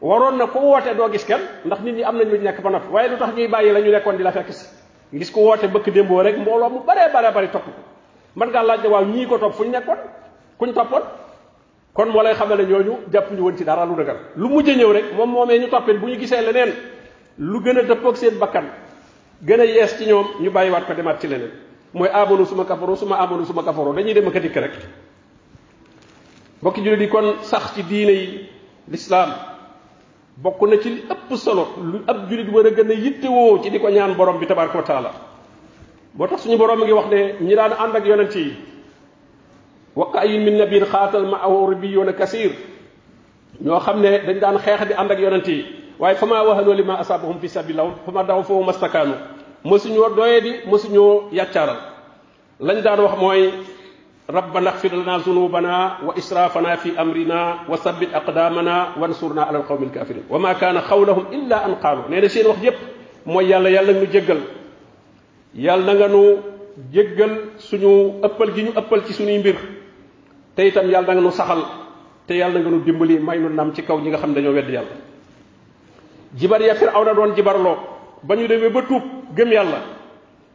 waroon 0.00 0.36
na 0.36 0.46
ko 0.46 0.58
woote 0.60 0.94
doo 0.96 1.08
gis 1.12 1.24
kenn 1.24 1.40
ndax 1.64 1.80
nit 1.82 1.94
ñi 1.96 2.02
am 2.04 2.18
lu 2.18 2.38
nekk 2.38 2.60
ba 2.62 2.70
noppi. 2.70 2.88
waaye 2.92 3.08
lu 3.08 3.16
ñuy 3.36 3.48
bàyyi 3.48 3.72
la 3.72 3.80
ñu 3.80 3.90
nekkoon 3.90 4.16
di 4.16 4.22
la 4.22 4.32
fekk 4.32 4.52
si. 4.52 4.66
gis 5.12 5.30
ko 5.30 5.40
woote 5.40 5.64
bëkk 5.68 5.90
démboo 5.92 6.22
rek 6.22 6.36
mbooloo 6.38 6.68
mu 6.70 6.80
baree 6.86 7.12
baree 7.12 7.32
bari 7.32 7.48
topp 7.50 7.64
ko. 7.64 7.70
man 8.36 8.48
ngaa 8.50 8.62
laaj 8.62 8.86
waaw 8.86 9.04
ñii 9.04 9.26
ko 9.26 9.38
topp 9.38 9.54
fu 9.54 9.64
ñu 9.64 9.78
kuñ 10.58 10.72
toppoon? 10.72 11.02
kon 11.94 12.06
moo 12.08 12.22
lay 12.22 12.34
xamal 12.34 12.58
ne 12.58 12.64
ñooñu 12.64 12.98
jàpp 13.12 13.30
ñu 13.32 13.42
woon 13.42 13.56
ci 13.56 13.64
dara 13.64 13.84
lu 13.86 13.94
dëgër 13.96 14.16
lu 14.36 14.48
mujj 14.48 14.70
ñëw 14.76 14.92
rek 14.92 15.04
moom 15.16 15.30
moomee 15.30 15.58
ñu 15.58 15.68
toppit 15.68 15.98
bu 15.98 16.06
ñu 16.08 16.18
gisee 16.18 16.40
leneen. 16.42 16.72
lu 17.38 17.60
gën 17.62 17.78
a 17.78 17.82
dëppoog 17.82 18.16
seen 18.16 18.38
bakkan 18.38 18.64
gën 19.42 19.60
a 19.60 19.64
yees 19.64 19.96
ci 19.98 20.06
ñoom 20.06 20.26
ñu 20.40 20.50
bàyyiwaat 20.50 20.86
ko 20.86 20.94
demaat 20.94 21.20
ci 21.20 21.26
leneen 21.28 21.50
mooy 21.94 22.08
amanu 22.12 22.44
suma 22.46 22.64
kafaroo 22.64 22.96
suma 22.96 23.16
amanu 23.18 23.44
suma 23.46 23.62
kafaroo 23.62 23.94
dañuy 23.94 24.12
dem 24.14 24.26
ak 24.28 24.38
dikk 24.42 24.56
rek. 24.56 24.74
Bokki 26.62 26.82
jullit 26.82 27.00
yi 27.00 27.08
kon 27.08 27.36
sax 27.42 27.74
ci 27.74 27.82
diine 27.82 28.12
yi 28.12 28.48
bokk 30.36 30.60
na 30.68 30.76
ci 30.82 30.90
li 30.90 31.02
ëpp 31.08 31.36
solo 31.36 31.68
lu 31.82 32.02
ab 32.06 32.28
jullit 32.28 32.50
war 32.52 32.66
a 32.66 32.70
gën 32.70 32.90
a 32.90 32.94
yittewoo 32.94 33.62
ci 33.62 33.70
di 33.70 33.78
ko 33.78 33.88
ñaan 33.88 34.14
borom 34.16 34.38
bi 34.38 34.46
tabaraka 34.46 34.78
wa 34.78 34.82
taala. 34.84 35.10
Tax 36.18 36.42
suñu 36.42 36.56
borom 36.58 36.80
ngi 36.82 36.92
wax 36.92 37.06
ne 37.10 37.34
ñi 37.40 37.54
daan 37.54 37.72
ànd 37.72 37.96
ak 37.96 38.06
yonent 38.06 38.34
yi 38.34 38.52
wa 39.94 40.10
ka'ayyin 40.12 40.42
min 40.44 40.58
nabiyyin 40.58 40.86
xaatal 40.86 41.26
ma'ahu 41.26 41.70
ribbiyuuna 41.70 42.12
kasiir 42.12 42.52
ñoo 43.60 43.78
xam 43.80 44.00
ne 44.00 44.18
dañ 44.26 44.38
daan 44.40 44.58
xeex 44.58 44.86
di 44.88 44.92
ànd 44.94 45.10
ak 45.10 45.18
yonent 45.20 45.46
yi. 45.48 45.64
Waaye 45.98 46.16
fa 46.16 46.26
maa 46.26 46.42
wahanoo 46.42 46.74
li 46.74 46.82
ma 46.82 46.98
asaabahum 46.98 47.38
fi 47.40 47.48
sabilillah 47.48 47.94
fa 48.04 48.10
ma 48.12 48.22
daw 48.24 48.42
foofu 48.42 48.64
mastakaanu 48.64 49.14
mësuñoo 49.64 50.14
doye 50.16 50.40
di 50.40 50.52
mësuñoo 50.70 51.28
yàccaaral 51.32 51.78
lañ 52.60 52.82
daan 52.82 53.00
wax 53.00 53.18
mooy 53.18 53.50
wa 56.06 56.12
israfana 56.16 56.76
fi 56.76 56.92
amrina 56.96 57.64
wa 57.68 57.76
sabbit 57.76 58.14
aqdamana 58.14 58.94
wansurna 59.00 59.42
ala 59.48 59.58
alqawmi 59.58 59.86
alkafirin 59.86 60.24
wa 60.30 60.38
ma 60.38 60.54
kaana 60.54 60.80
xawlahum 60.82 61.26
illa 61.32 61.64
an 61.64 61.76
qaalu 61.82 62.02
nee 62.08 62.20
na 62.20 62.28
seen 62.28 62.46
wax 62.46 62.58
yépp 62.62 62.76
mooy 63.26 63.46
yàlla 63.48 63.70
yàlla 63.70 63.92
nu 63.92 64.06
jéggal. 64.06 64.38
Yàlla 65.54 65.94
nga 65.94 66.08
nu 66.08 66.36
jéggal 66.92 67.30
suñu 67.58 68.20
ëppal 68.22 68.52
gi 68.54 68.62
ñu 68.64 68.70
ëppal 68.76 69.04
ci 69.06 69.12
suñuy 69.12 69.38
mbir. 69.38 69.56
Te 70.56 70.66
itam 70.66 70.90
yàlla 70.90 71.12
nga 71.14 71.20
nu 71.20 71.30
saxal. 71.30 71.62
Te 72.26 72.34
yàlla 72.34 72.60
nga 72.60 72.70
nu 72.70 72.80
dimbali 72.84 73.18
may 73.18 73.38
nu 73.38 73.48
nam 73.48 73.72
ci 73.74 73.82
kaw 73.82 73.98
ñi 74.00 74.08
nga 74.10 74.18
xam 74.18 74.34
dañoo 74.34 74.52
wedd 74.52 74.68
yàlla. 74.70 74.96
Jibar 76.34 76.60
ya 76.62 76.74
firawna 76.74 77.14
doon 77.14 77.34
jibarloo 77.36 77.76
ba 78.24 78.34
ñu 78.36 78.48
demee 78.48 78.70
ba 78.72 78.82
tuub 78.82 79.02
gëm 79.36 79.52
yàlla 79.52 79.80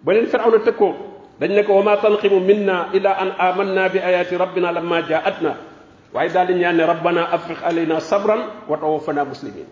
ba 0.03 0.13
leen 0.13 0.27
firawna 0.27 0.59
tëkkoo 0.65 0.93
dañ 1.39 1.51
ne 1.53 1.63
ko 1.63 1.73
wa 1.77 1.83
ma 1.83 1.97
tanqimu 1.97 2.39
minna 2.39 2.89
illa 2.93 3.11
an 3.15 3.31
amanna 3.37 3.89
bi 3.89 3.99
ayati 3.99 4.35
rabbina 4.35 4.71
lamma 4.71 5.01
jaatna 5.07 5.55
waaye 6.13 6.29
daal 6.33 6.47
di 6.47 6.53
ñaan 6.53 6.75
ne 6.77 6.83
rabbana 6.85 7.29
afriq 7.31 7.63
alayna 7.63 7.99
sabran 7.99 8.39
wa 8.67 8.77
tawaffana 8.77 9.25
muslimin. 9.25 9.65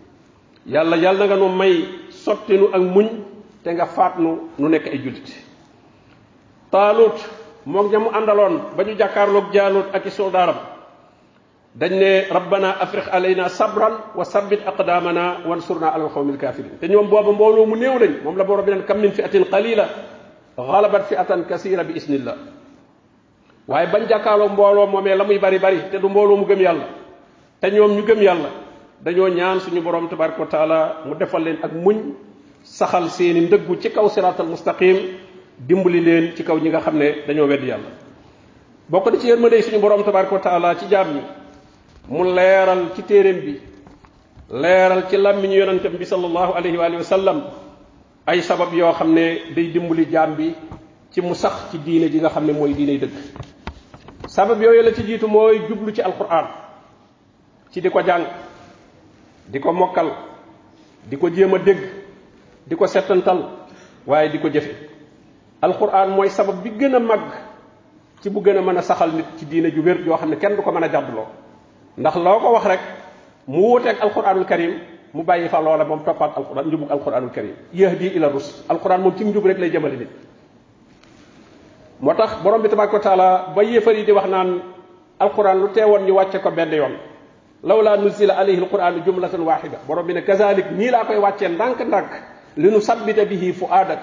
Yàlla 0.66 0.96
yàlla 0.96 1.26
nga 1.26 1.36
nu 1.36 1.48
may 1.48 1.84
sottinu 2.10 2.68
ak 2.72 2.82
muñ 2.82 3.08
te 3.64 3.70
nga 3.74 3.86
faat 3.86 4.18
nu 4.18 4.48
nu 4.58 4.68
nekk 4.68 4.86
ay 4.86 4.98
jullit. 5.02 5.28
Taalut 6.70 7.16
moog 7.66 7.90
ña 7.92 7.98
àndaloon 8.16 8.54
ba 8.76 8.84
ñu 8.84 8.94
jàkkaarloog 8.98 9.52
jaalut 9.52 9.86
ak 9.94 10.06
i 10.06 10.10
soldaaram 10.10 10.56
dañ 11.74 11.92
ne 11.98 12.26
rabbana 12.30 12.76
afriq 12.80 13.04
alayna 13.12 13.48
sabran 13.48 13.92
wa 14.14 14.24
sabbit 14.24 14.60
aqdamana 14.66 15.46
wansurna 15.46 15.88
ala 15.94 16.04
alqawmi 16.04 16.32
alkafirin 16.32 16.78
te 16.80 16.88
ñoom 16.88 17.08
booba 17.08 17.32
mbooloo 17.32 17.66
mu 17.66 17.76
néew 17.76 17.98
lañ 17.98 18.22
moom 18.24 18.36
la 18.36 18.44
borom 18.44 18.64
bi 18.64 18.70
naan 18.72 18.84
kam 18.84 18.98
min 19.00 19.12
fi'atin 19.12 19.44
qalila 19.44 19.88
galabat 20.56 21.04
fi'atan 21.08 21.44
kasira 21.46 21.84
bi 21.84 21.94
isnillah 21.96 22.34
waaye 23.68 23.86
bañ 23.92 24.08
jàkkaarloog 24.08 24.52
mbooloo 24.52 24.86
moomee 24.86 25.14
la 25.16 25.24
muy 25.24 25.38
bari 25.38 25.58
bari 25.58 25.78
te 25.90 25.98
du 25.98 26.08
mbooloo 26.08 26.36
mu 26.36 26.46
gëm 26.46 26.60
yàlla 26.60 26.86
te 27.60 27.70
ñoom 27.70 27.92
ñu 27.96 28.02
gëm 28.02 28.22
yàlla 28.22 28.48
dañoo 29.04 29.28
ñaan 29.28 29.60
suñu 29.60 29.80
borom 29.82 30.08
tabaraka 30.08 30.46
taala 30.46 30.96
mu 31.06 31.14
defal 31.14 31.42
leen 31.44 31.58
ak 31.62 31.72
muñ 31.72 32.14
saxal 32.62 33.08
seeni 33.10 33.40
ndëggu 33.46 33.76
ci 33.80 33.90
kaw 33.90 34.08
siratal 34.08 34.46
mustaqim 34.46 34.96
dimbali 35.58 36.00
leen 36.00 36.34
ci 36.34 36.42
kaw 36.44 36.58
ñi 36.58 36.68
nga 36.70 36.80
xam 36.80 36.96
ne 36.98 37.22
dañoo 37.26 37.46
wedd 37.46 37.62
yàlla 37.64 37.90
bokk 38.88 39.12
na 39.12 39.18
ci 39.20 39.28
yërmande 39.28 39.62
suñu 39.62 39.78
borom 39.80 40.02
tabaraka 40.02 40.38
taala 40.38 40.74
ci 40.74 40.86
jaam 40.88 41.14
ñi 41.14 41.22
mu 42.08 42.24
leeral 42.24 42.92
ci 42.96 43.02
téeréem 43.04 43.38
bi 43.44 43.60
leeral 44.50 45.04
ci 45.10 45.16
làmmiñu 45.16 45.54
yonentam 45.60 45.92
bi 45.96 46.04
sallallahu 46.06 46.52
alayhi 46.56 46.76
wa 46.76 47.02
sallam 47.04 47.42
ay 48.26 48.40
sabab 48.42 48.72
yoo 48.72 48.92
xam 48.92 49.12
ne 49.12 49.52
day 49.54 49.68
dimbali 49.72 50.06
jaam 50.10 50.34
bi 50.34 50.54
ci 51.12 51.20
mu 51.20 51.34
sax 51.34 51.70
ci 51.70 51.78
diine 51.78 52.08
ji 52.10 52.18
nga 52.20 52.28
xam 52.30 52.44
ne 52.46 52.52
diine 52.74 52.98
dëgg. 52.98 53.12
Sabab 54.28 54.60
yooyu 54.62 54.82
la 54.82 54.92
ci 54.94 55.02
jiitu 55.04 55.26
mooy 55.28 55.60
jublu 55.68 55.92
ci 55.92 56.00
alquran 56.00 56.46
ci 57.72 57.80
di 57.80 57.90
ko 57.90 58.00
jàng 58.02 58.24
di 59.48 59.58
ko 59.60 59.72
mokkal 59.72 60.08
di 61.08 61.16
ko 61.16 61.28
jéem 61.30 61.54
a 61.54 61.58
dégg 61.58 61.78
di 62.66 62.76
alquran 65.60 66.08
mooy 66.10 66.30
sabab 66.30 66.62
bi 66.62 66.70
gën 66.70 66.94
a 66.94 66.98
màgg 67.00 67.32
ci 68.22 68.30
bu 68.30 68.40
gën 68.40 68.56
a 68.56 68.60
mën 68.62 68.76
a 68.78 68.82
saxal 68.82 69.12
nit 69.12 69.26
ci 69.38 69.44
diine 69.46 69.70
ju 69.74 69.82
wér 69.82 69.98
xam 70.18 70.36
kenn 70.38 70.56
du 70.56 70.62
ko 70.62 70.72
mën 70.72 70.84
ndax 71.98 72.14
loo 72.16 72.38
ko 72.40 72.52
wax 72.52 72.64
rek 72.66 72.80
mu 73.46 73.58
wuuteeg 73.60 73.96
alquranul 74.00 74.44
karim 74.46 74.72
mu 75.14 75.22
bàyyi 75.24 75.48
fa 75.48 75.60
loola 75.60 75.84
moom 75.84 76.04
toppaat 76.04 76.36
alquran 76.36 76.66
njubug 76.66 76.90
alquranul 76.90 77.30
karim 77.30 77.54
yahdi 77.74 78.06
ila 78.16 78.28
rus 78.28 78.64
alquran 78.68 79.00
moom 79.00 79.14
ci 79.16 79.24
njub 79.24 79.46
rek 79.46 79.58
lay 79.58 79.70
jëmale 79.70 79.96
nit 79.96 80.08
moo 82.00 82.14
tax 82.14 82.42
borom 82.42 82.62
bi 82.62 82.68
tabaraka 82.68 82.98
taala 83.00 83.52
ba 83.54 83.62
yéefar 83.64 83.94
di 83.94 84.12
wax 84.12 84.26
naan 84.28 84.60
alquran 85.18 85.58
lu 85.58 85.68
teewoon 85.74 86.06
ñu 86.06 86.12
wàcce 86.14 86.38
ko 86.40 86.50
benn 86.50 86.72
yoon 86.72 86.94
lawla 87.64 87.96
nuzila 87.96 88.34
alayhi 88.38 88.60
alquran 88.62 89.02
jumlatan 89.04 89.40
wahida 89.42 89.78
borom 89.86 90.06
bi 90.06 90.12
ne 90.14 90.22
kazalik 90.22 90.70
nii 90.70 90.90
laa 90.90 91.04
koy 91.04 91.16
wàccee 91.18 91.48
ndànk 91.48 91.80
ndànk 91.80 92.10
li 92.56 92.70
nu 92.70 92.80
sabbita 92.80 93.24
bihi 93.24 93.52
fuadak 93.52 94.02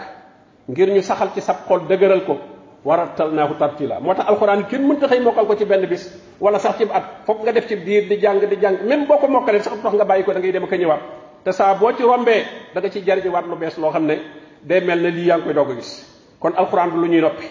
ngir 0.70 0.90
ñu 0.90 1.02
saxal 1.02 1.30
ci 1.34 1.42
sab 1.42 1.58
xol 1.68 1.88
dëgëral 1.88 2.26
ko 2.26 2.38
warattalnaahu 2.86 3.58
tartila 3.58 4.00
moo 4.00 4.14
tax 4.14 4.30
alquran 4.30 4.64
kenn 4.70 4.86
mënta 4.88 5.08
xëy 5.10 5.20
mokkal 5.20 5.46
ko 5.50 5.56
ci 5.58 5.66
benn 5.66 5.86
bis 5.90 6.06
wala 6.40 6.60
sax 6.60 6.78
ci 6.78 6.84
at. 6.94 7.26
Foog 7.26 7.42
nga 7.44 7.52
def 7.52 7.68
ci 7.68 7.76
diir 7.82 8.08
di 8.08 8.18
jàng 8.22 8.40
di 8.46 8.56
jàng. 8.62 8.86
Même 8.86 9.06
boo 9.08 9.18
ko 9.18 9.28
sax 9.60 9.82
tax 9.82 9.94
nga 9.94 10.06
bàyyi 10.06 10.24
ko 10.24 10.34
da 10.34 10.40
ngay 10.40 10.52
dem 10.52 10.68
ko 10.68 10.76
ñëwaat. 10.76 11.02
Te 11.44 11.52
saa 11.52 11.74
boo 11.74 11.92
ci 11.98 12.04
rombee 12.04 12.46
da 12.74 12.80
nga 12.82 12.90
ci 12.90 13.02
jariñu 13.04 13.32
waat 13.32 13.46
lu 13.48 13.56
bees 13.56 13.78
loo 13.78 13.90
xam 13.92 14.06
ne 14.06 14.16
day 14.62 14.82
mel 14.82 15.02
ne 15.02 15.10
lii 15.10 15.26
yaa 15.26 15.38
ngi 15.38 15.44
koy 15.46 15.54
doog 15.54 15.72
a 15.72 15.76
gis. 15.76 16.06
Kon 16.40 16.54
alquran 16.56 16.90
du 16.92 16.98
lu 17.02 17.08
ñuy 17.10 17.22
noppi. 17.22 17.46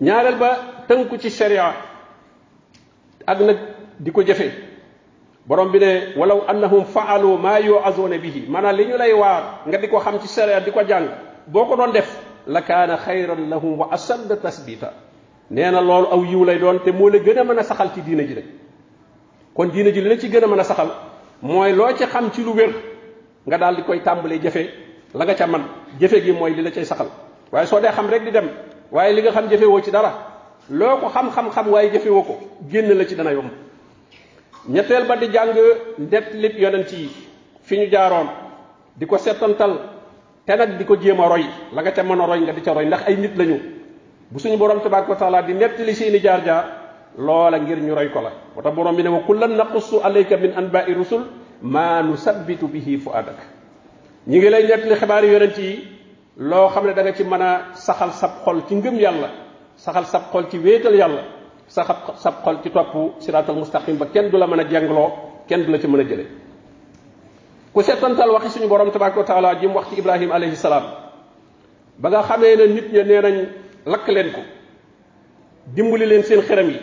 Ñaareel 0.00 0.36
ba 0.36 0.58
tënku 0.88 1.18
ci 1.18 1.30
sharia. 1.30 1.72
Ak 3.26 3.40
nag 3.40 3.56
di 3.98 4.10
ko 4.12 4.22
borom 5.46 5.70
bi 5.72 5.78
ne 5.78 6.12
walaw 6.16 6.44
annahum 6.48 6.84
faalu 6.84 7.38
ma 7.38 7.58
yuazuna 7.60 8.18
bihi. 8.18 8.44
Maanaam 8.48 8.76
li 8.76 8.84
ñu 8.86 8.96
lay 8.98 9.12
waar 9.12 9.60
nga 9.66 9.78
di 9.78 9.88
ko 9.88 9.98
xam 10.00 10.20
ci 10.20 10.28
sharia 10.28 10.60
di 10.60 10.70
ko 10.70 10.80
jàng. 10.86 11.08
Boo 11.46 11.64
ko 11.66 11.76
doon 11.76 11.92
def 11.92 12.08
la 12.46 12.62
kaana 12.62 12.96
xayran 12.96 13.48
lahum 13.48 13.78
wa 13.78 13.88
asad 13.92 14.28
tasbita 14.42 14.92
nee 15.50 15.70
na 15.70 15.80
loolu 15.80 16.06
aw 16.12 16.24
yiw 16.24 16.44
lay 16.44 16.58
doon 16.58 16.78
te 16.84 16.90
moo 16.92 17.08
la 17.08 17.18
gën 17.18 17.38
a 17.38 17.44
mën 17.44 17.58
a 17.58 17.62
saxal 17.62 17.90
ci 17.94 18.00
diina 18.02 18.22
ji 18.26 18.34
de 18.34 18.44
kon 19.54 19.66
diina 19.68 19.90
ji 19.92 20.00
li 20.00 20.08
la 20.08 20.16
ci 20.18 20.28
gën 20.28 20.44
a 20.44 20.46
mën 20.46 20.60
a 20.60 20.64
saxal 20.64 20.90
mooy 21.42 21.72
loo 21.72 21.92
ci 21.96 22.04
xam 22.06 22.30
ci 22.32 22.42
lu 22.42 22.52
wér 22.54 22.72
nga 23.46 23.58
daal 23.58 23.76
di 23.76 23.82
koy 23.82 24.00
tàmbalee 24.02 24.38
jëfe 24.40 24.70
la 25.14 25.24
nga 25.24 25.34
ca 25.34 25.46
man. 25.46 25.62
Jëfe 26.00 26.20
gi 26.24 26.32
mooy 26.32 26.54
li 26.54 26.62
la 26.62 26.70
cay 26.70 26.84
saxal. 26.84 27.06
Waaye 27.52 27.66
soo 27.66 27.80
dee 27.80 27.90
xam 27.92 28.08
rek 28.10 28.24
di 28.24 28.30
dem 28.32 28.48
waaye 28.90 29.12
li 29.14 29.22
nga 29.22 29.30
xam 29.30 29.48
jëfe 29.48 29.64
woo 29.64 29.80
ci 29.80 29.90
dara 29.90 30.12
loo 30.70 30.96
ko 31.00 31.08
xam-xam-xam 31.08 31.68
waaye 31.70 31.90
jëfe 31.92 32.08
woo 32.10 32.22
ko 32.22 32.38
génn 32.70 32.92
la 32.98 33.04
ci 33.06 33.14
dana 33.14 33.30
yomb. 33.32 33.50
Ñetteel 34.68 35.06
ba 35.06 35.16
di 35.16 35.28
jàng 35.32 35.54
ndet 35.98 36.32
lip 36.34 36.58
yonent 36.58 36.90
yi 36.92 37.08
fi 37.62 37.76
ñu 37.78 37.90
jaaroon 37.90 38.26
di 38.96 39.06
ko 39.06 39.16
settantal 39.18 39.78
te 40.46 40.56
nag 40.56 40.76
di 40.78 40.84
ko 40.84 40.96
jéem 40.96 41.20
a 41.20 41.28
roy. 41.28 41.44
La 41.72 41.82
nga 41.82 41.92
ca 41.92 42.02
mën 42.02 42.20
a 42.20 42.26
roy 42.26 42.40
nga 42.40 42.52
di 42.52 42.60
ca 42.62 42.72
roy. 42.72 42.86
Ndax 42.86 43.02
ay 43.06 43.16
nit 43.16 43.36
lañu. 43.36 43.58
Bu 44.30 44.38
suñu 44.38 44.56
borom 44.56 44.80
tabaraka 44.80 45.10
wa 45.10 45.16
taala 45.16 45.42
di 45.42 45.52
nettali 45.54 45.94
seeni 45.94 46.18
jaar-jaar 46.20 46.64
loola 47.18 47.58
ngir 47.58 47.78
ñu 47.78 47.94
roy 47.94 48.10
ko 48.10 48.20
la. 48.20 48.30
Tax 48.62 48.74
borom 48.74 48.96
bi 48.96 49.02
ne 49.02 49.08
wa 49.08 49.20
kullan 49.26 49.56
naqussu 49.56 50.00
alayka 50.02 50.36
min 50.36 50.52
anba'i 50.56 50.92
rusul 50.94 51.24
ma 51.62 52.02
nusabbitu 52.02 52.68
bihi 52.68 52.98
fuadak 52.98 53.38
ñi 54.26 54.38
ngi 54.38 54.48
lay 54.50 54.62
nettali 54.66 54.94
xibaari 54.96 55.28
yonent 55.32 55.56
yi 55.58 55.88
loo 56.36 56.68
xam 56.68 56.86
ne 56.86 56.92
da 56.94 57.02
nga 57.02 57.12
ci 57.14 57.24
mën 57.24 57.42
a 57.42 57.74
saxal 57.74 58.12
sab 58.12 58.30
xol 58.44 58.62
ci 58.68 58.74
ngëm 58.74 58.96
yàlla 59.00 59.28
saxal 59.76 60.04
sab 60.06 60.22
xol 60.32 60.48
ci 60.50 60.58
wéetal 60.58 60.94
yàlla 60.94 61.22
saxal 61.66 61.96
sab 62.16 62.34
xol 62.44 62.56
ci 62.62 62.70
topp 62.70 63.20
siratal 63.20 63.56
mustaqim 63.56 63.96
ba 63.96 64.06
kenn 64.12 64.30
du 64.30 64.36
la 64.38 64.46
mën 64.46 64.64
kenn 65.48 65.64
du 65.64 65.78
ci 65.78 65.86
mën 65.86 66.00
a 66.00 66.43
ku 67.74 67.82
setantal 67.82 68.30
waxi 68.30 68.48
suñu 68.58 68.68
borom 68.68 68.90
tabaraka 68.90 69.18
wa 69.20 69.24
taala 69.26 69.54
ji 69.60 69.66
mu 69.66 69.74
wax 69.74 69.88
ci 69.90 69.98
ibrahim 69.98 70.30
alayhi 70.32 70.56
salaam 70.56 70.84
ba 71.98 72.08
nga 72.10 72.22
xamee 72.22 72.56
ne 72.56 72.66
nit 72.66 72.86
ña 72.92 73.02
nee 73.04 73.20
nañ 73.20 73.36
lakk 73.86 74.08
leen 74.08 74.30
ko 74.32 74.40
dimbali 75.74 76.06
leen 76.06 76.22
seen 76.22 76.40
xeram 76.42 76.68
yi. 76.70 76.80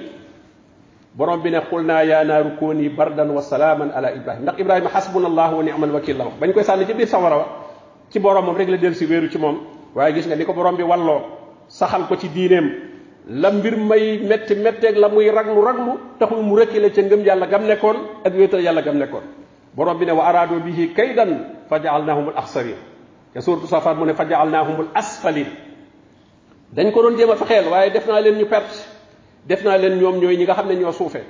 Borom 1.14 1.42
bi 1.44 1.50
ne 1.52 1.60
xul 1.70 1.84
naa 1.84 2.04
yaa 2.06 2.24
naaru 2.24 2.56
kooni 2.60 2.90
bardan 2.90 3.30
wa 3.32 3.42
salaaman 3.42 3.92
ala 3.92 4.12
ibrahim 4.16 4.42
ndax 4.44 4.56
ibrahima 4.60 4.90
xasbuna 4.90 5.28
allah 5.28 5.52
wa 5.54 5.64
ni'mal 5.64 5.92
wakil 5.92 6.18
la 6.18 6.24
wax. 6.26 6.34
Bañ 6.40 6.54
koy 6.54 6.64
sànni 6.64 6.86
ci 6.88 6.94
biir 6.94 7.08
sawara 7.08 7.38
wa 7.38 7.46
ci 8.10 8.20
boromam 8.20 8.56
rek 8.56 8.70
la 8.70 8.78
del 8.78 8.96
si 8.96 9.06
wéeru 9.06 9.30
ci 9.30 9.38
moom. 9.38 9.60
Waaye 9.96 10.14
gis 10.14 10.26
nga 10.28 10.36
ni 10.36 10.46
ko 10.46 10.54
borom 10.54 10.76
bi 10.78 10.84
walloo 10.84 11.22
saxal 11.68 12.08
ko 12.08 12.16
ci 12.16 12.30
diineem. 12.30 12.72
La 13.28 13.52
mbir 13.52 13.76
may 13.78 14.20
metti 14.24 14.56
metteeg 14.56 14.96
la 14.98 15.10
muy 15.10 15.30
raglu 15.30 15.62
raglu 15.62 16.00
taxul 16.18 16.42
mu 16.44 16.56
rëkkile 16.56 16.92
ca 16.92 17.02
ngëm 17.02 17.26
yàlla 17.26 17.48
gam 17.48 17.66
nekkoon 17.68 17.98
ak 18.26 18.34
wéetal 18.34 18.62
yàlla 18.62 18.82
gam 18.82 18.98
nekkoon. 18.98 19.24
Borom 19.76 19.98
bi 19.98 20.06
ne 20.06 20.12
wa 20.12 20.26
araado 20.28 20.60
bihi 20.60 20.94
kaydan 20.94 21.64
fa 21.70 21.76
al 21.76 22.10
axsarin 22.36 22.76
te 23.34 23.42
suuratu 23.42 23.68
safaat 23.68 23.96
mu 23.98 24.06
ne 24.06 24.14
al 24.14 24.88
asfalin 24.96 25.48
dañ 26.74 26.92
ko 26.92 27.02
doon 27.04 27.18
jéem 27.18 27.30
a 27.32 27.36
fexeel 27.36 27.68
waaye 27.68 27.92
def 27.92 28.08
naa 28.08 28.20
leen 28.22 28.38
ñu 28.38 28.46
perte 28.48 28.80
def 29.46 29.64
naa 29.64 29.78
leen 29.78 30.00
ñoom 30.00 30.20
ñooy 30.20 30.38
ñi 30.38 30.44
nga 30.44 30.54
xam 30.56 30.68
ne 30.68 30.76
ñoo 30.76 30.92
suufee 30.92 31.24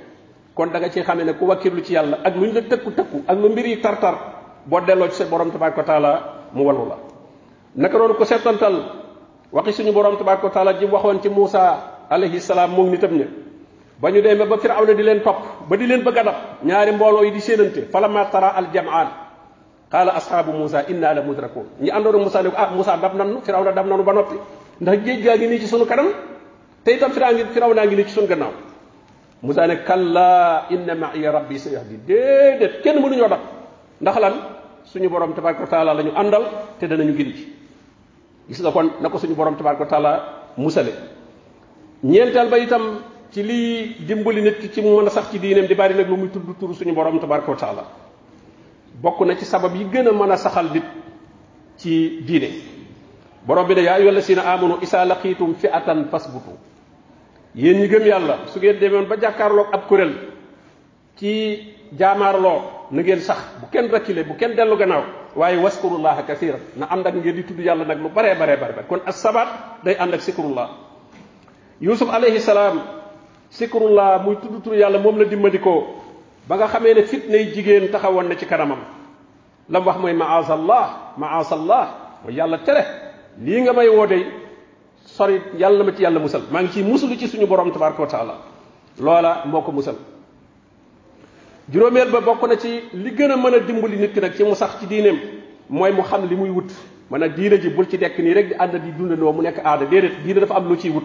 kon 0.54 0.66
da 0.72 0.78
nga 0.78 0.88
ci 0.90 1.02
xamee 1.02 1.24
ne 1.24 1.32
ku 1.34 1.44
wakkirlu 1.46 1.82
ci 1.82 1.92
yàlla 1.94 2.18
ak 2.24 2.34
lu 2.36 2.46
ñu 2.46 2.52
la 2.52 2.62
tëkku 2.62 2.90
tëkku 2.90 3.22
ak 3.26 3.38
lu 3.38 3.48
mbir 3.50 3.66
yi 3.66 3.80
tar-tar 3.80 4.14
boo 4.66 4.80
delloo 4.80 5.08
ci 5.10 5.24
borom 5.24 5.50
tabaraka 5.50 5.82
taala 5.82 6.10
mu 6.52 6.62
wallu 6.64 6.86
la 6.88 6.96
naka 7.76 7.98
noonu 7.98 8.14
ko 8.14 8.24
settantal 8.24 8.74
waxi 9.52 9.72
suñu 9.72 9.92
borom 9.92 10.16
tabaraka 10.16 10.50
taala 10.50 10.78
ji 10.78 10.84
waxoon 10.86 11.20
ci 11.22 11.28
Muusa 11.28 12.04
alayhi 12.10 12.40
salaam 12.40 12.70
moom 12.70 12.90
nitam 12.90 13.10
ña 13.18 13.26
ba 14.02 14.10
ñu 14.10 14.18
demee 14.20 14.46
ba 14.50 14.58
firawna 14.58 14.92
di 14.98 15.02
leen 15.06 15.22
topp 15.22 15.70
ba 15.70 15.76
di 15.78 15.86
leen 15.86 16.02
bëgg 16.02 16.18
a 16.18 16.22
dab 16.26 16.36
ñaari 16.66 16.90
mbooloo 16.98 17.22
yi 17.22 17.30
di 17.30 17.40
séenante 17.40 17.86
falamma 17.86 18.26
tara 18.34 18.48
al 18.58 18.66
jamaan 18.74 19.08
qaala 19.92 20.16
ashaabu 20.18 20.50
Muusa 20.56 20.88
inna 20.88 21.12
la 21.14 21.22
mudrakun. 21.22 21.68
Ñi 21.80 21.90
àndoon 21.92 22.16
ak 22.16 22.20
Muusa 22.24 22.42
ne 22.42 22.48
ko 22.50 22.56
ah 22.58 22.70
Muusa 22.74 22.96
dab 22.96 23.14
nanu 23.14 23.40
firawna 23.44 23.72
dab 23.72 23.86
nanu 23.86 24.02
ba 24.02 24.12
noppi. 24.12 24.36
Ndax 24.80 24.98
géej 25.04 25.22
gaa 25.22 25.36
ngi 25.36 25.46
nii 25.46 25.60
ci 25.60 25.66
sunu 25.68 25.84
kanam 25.86 26.08
te 26.82 26.90
itam 26.96 27.12
firaw 27.12 27.30
ngi 27.32 27.44
naa 27.76 27.84
ngi 27.86 27.96
nii 27.96 28.04
ci 28.04 28.10
sunu 28.16 28.26
gannaaw. 28.26 28.52
Muusa 29.42 29.66
ne 29.68 29.76
kalla 29.84 30.66
inna 30.70 30.94
ma'iya 30.94 31.30
rabbi 31.30 31.58
sayahdi 31.58 31.96
déedéet 32.08 32.80
kenn 32.82 32.98
mënuñoo 33.04 33.28
dab. 33.28 33.40
Ndax 34.00 34.16
lan? 34.18 34.34
Suñu 34.84 35.08
borom 35.08 35.32
tabaraka 35.34 35.60
wa 35.62 35.68
taala 35.68 35.94
la 35.94 36.02
ñu 36.02 36.10
àndal 36.16 36.42
te 36.80 36.86
danañu 36.88 37.14
gindi. 37.14 37.52
Gis 38.48 38.60
nga 38.60 38.72
kon 38.72 38.90
na 39.00 39.08
ko 39.10 39.18
suñu 39.18 39.34
borom 39.36 39.54
tabaraka 39.56 39.84
wa 39.84 39.88
taala 39.90 40.12
musale. 40.56 40.92
Ñeenteel 42.02 42.48
ci 43.32 43.42
lii 43.42 43.96
dimbali 44.04 44.42
nit 44.42 44.58
ki 44.60 44.68
ci 44.72 44.80
mu 44.82 45.00
mën 45.00 45.08
sax 45.10 45.30
ci 45.32 45.38
diineem 45.38 45.66
di 45.66 45.74
bari 45.74 45.94
nag 45.94 46.08
lu 46.08 46.16
muy 46.16 46.28
tudd 46.30 46.44
turu 46.60 46.74
suñu 46.74 46.92
borom 46.94 47.18
tabaraka 47.18 47.54
taala. 47.56 47.84
Bokk 49.00 49.20
na 49.26 49.36
ci 49.36 49.44
sabab 49.44 49.74
yi 49.74 49.84
gën 49.90 50.06
a 50.08 50.36
saxal 50.36 50.70
nit 50.72 50.84
ci 51.78 52.20
diine. 52.22 52.48
Borom 53.46 53.66
bi 53.66 53.74
ne 53.74 53.80
yaa 53.82 53.94
ayyuha 53.96 54.12
lasina 54.12 54.42
amanu 54.52 54.76
isa 54.82 55.04
laqiitum 55.04 55.54
fi 55.54 55.66
atan 55.68 56.08
fasbutu. 56.10 56.52
Yéen 57.54 57.80
ñi 57.80 57.88
gëm 57.88 58.06
yàlla 58.06 58.38
su 58.46 58.58
ngeen 58.58 58.78
demoon 58.78 59.06
ba 59.08 59.16
jàkkaarloog 59.18 59.68
ab 59.72 59.86
kuréel 59.88 60.12
ci 61.16 61.74
jaamaarloo 61.98 62.88
na 62.90 63.02
ngeen 63.02 63.20
sax 63.20 63.38
bu 63.60 63.66
kenn 63.72 63.90
reculer 63.90 64.24
bu 64.24 64.34
kenn 64.36 64.54
dellu 64.56 64.76
gannaaw 64.76 65.04
waaye 65.36 65.56
waskurullaha 65.56 66.22
kasiran 66.26 66.60
na 66.76 66.86
ànd 66.90 67.06
ak 67.06 67.14
ngeen 67.14 67.34
di 67.36 67.42
tudd 67.44 67.60
yàlla 67.60 67.84
nag 67.84 67.98
lu 68.00 68.08
baree 68.08 68.34
baree 68.34 68.56
bare 68.56 68.84
kon 68.88 69.00
as 69.06 69.16
sabaat 69.20 69.48
day 69.84 69.96
ànd 69.98 70.14
ak 70.14 70.20
yusuf 71.80 72.08
alayhi 72.14 72.40
salaam 72.40 73.01
sikrullah 73.52 74.22
muy 74.24 74.36
tudd 74.36 74.62
tur 74.64 74.74
yàlla 74.74 74.98
moom 74.98 75.18
la 75.18 75.24
dimbandikoo. 75.24 75.84
Ba 76.48 76.56
nga 76.56 76.66
xamee 76.68 76.94
ne 76.94 77.02
fitnay 77.04 77.52
jigéen 77.54 77.88
taxawoon 77.90 78.24
na 78.28 78.36
ci 78.36 78.46
kanamam. 78.46 78.78
La 79.68 79.80
mu 79.80 79.86
wax 79.86 79.98
mooy 79.98 80.12
maazallah 80.14 81.14
maazallah 81.16 81.88
mooy 82.24 82.34
yàlla 82.34 82.58
tere. 82.58 82.82
Lii 83.40 83.60
nga 83.62 83.72
may 83.72 83.88
woo 83.88 84.06
day 84.06 84.24
sori 85.04 85.40
yàlla 85.58 85.84
ma 85.84 85.92
ci 85.94 86.02
yàlla 86.02 86.18
musal. 86.18 86.42
Maa 86.50 86.62
ngi 86.62 86.72
ciy 86.72 86.82
musulu 86.82 87.16
ci 87.18 87.28
suñu 87.28 87.46
borom 87.46 87.70
tabaraka 87.72 88.00
wa 88.02 88.08
taala. 88.08 88.34
Loola 88.98 89.42
moo 89.46 89.60
ko 89.62 89.72
musal. 89.72 89.94
Juróomeel 91.70 92.10
ba 92.10 92.20
bokk 92.20 92.42
na 92.48 92.56
ci 92.58 92.80
li 92.92 93.10
gën 93.14 93.30
a 93.30 93.36
mën 93.36 93.54
a 93.54 93.58
dimbali 93.60 93.96
nit 93.98 94.12
ki 94.12 94.20
nag 94.20 94.34
ci 94.34 94.42
mu 94.44 94.54
sax 94.54 94.78
ci 94.80 94.86
diineem 94.86 95.16
mooy 95.68 95.92
mu 95.92 96.02
xam 96.02 96.26
li 96.26 96.34
muy 96.34 96.50
wut. 96.50 96.70
Man 97.10 97.22
a 97.22 97.28
diine 97.28 97.60
ji 97.60 97.68
bul 97.68 97.86
ci 97.88 97.98
dekk 97.98 98.18
nii 98.18 98.32
rek 98.34 98.48
di 98.48 98.54
ànd 98.58 98.76
di 98.82 98.90
dundandoo 98.96 99.32
mu 99.32 99.42
nekk 99.42 99.58
aada. 99.64 99.84
Déedéet 99.86 100.22
diine 100.24 100.40
dafa 100.40 100.54
am 100.56 100.68
lu 100.68 100.76
ciy 100.76 100.90
wut. 100.90 101.04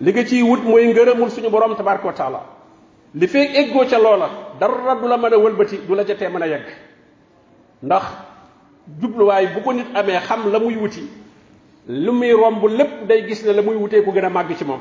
Li 0.00 0.12
nga 0.12 0.24
ciy 0.24 0.42
wut 0.42 0.62
mooy 0.64 0.86
ngërëmul 0.88 1.30
suñu 1.30 1.50
borom 1.50 1.76
tabaraka 1.76 2.06
wa 2.06 2.12
taala 2.12 2.40
li 3.14 3.26
feeg 3.26 3.54
eggoo 3.56 3.84
ca 3.86 3.98
loola 3.98 4.28
dara 4.60 4.94
du 5.00 5.08
la 5.08 5.16
mën 5.16 5.32
a 5.34 5.38
wëlbati 5.38 5.78
du 5.86 5.94
la 5.94 6.04
ca 6.04 6.14
tee 6.14 6.28
mën 6.28 6.42
a 6.42 6.46
yegg 6.46 6.66
ndax 7.82 8.02
jubluwaay 9.00 9.46
bu 9.54 9.60
ko 9.62 9.72
nit 9.72 9.86
amee 9.94 10.18
xam 10.20 10.50
la 10.52 10.58
muy 10.58 10.76
wuti 10.76 11.02
lu 11.88 12.12
muy 12.12 12.32
romb 12.32 12.64
lépp 12.68 13.06
day 13.08 13.26
gis 13.26 13.44
ne 13.44 13.52
la 13.52 13.62
muy 13.62 13.76
wutee 13.76 14.02
ko 14.04 14.10
gën 14.12 14.24
a 14.24 14.28
màgg 14.30 14.56
ci 14.56 14.64
moom 14.64 14.80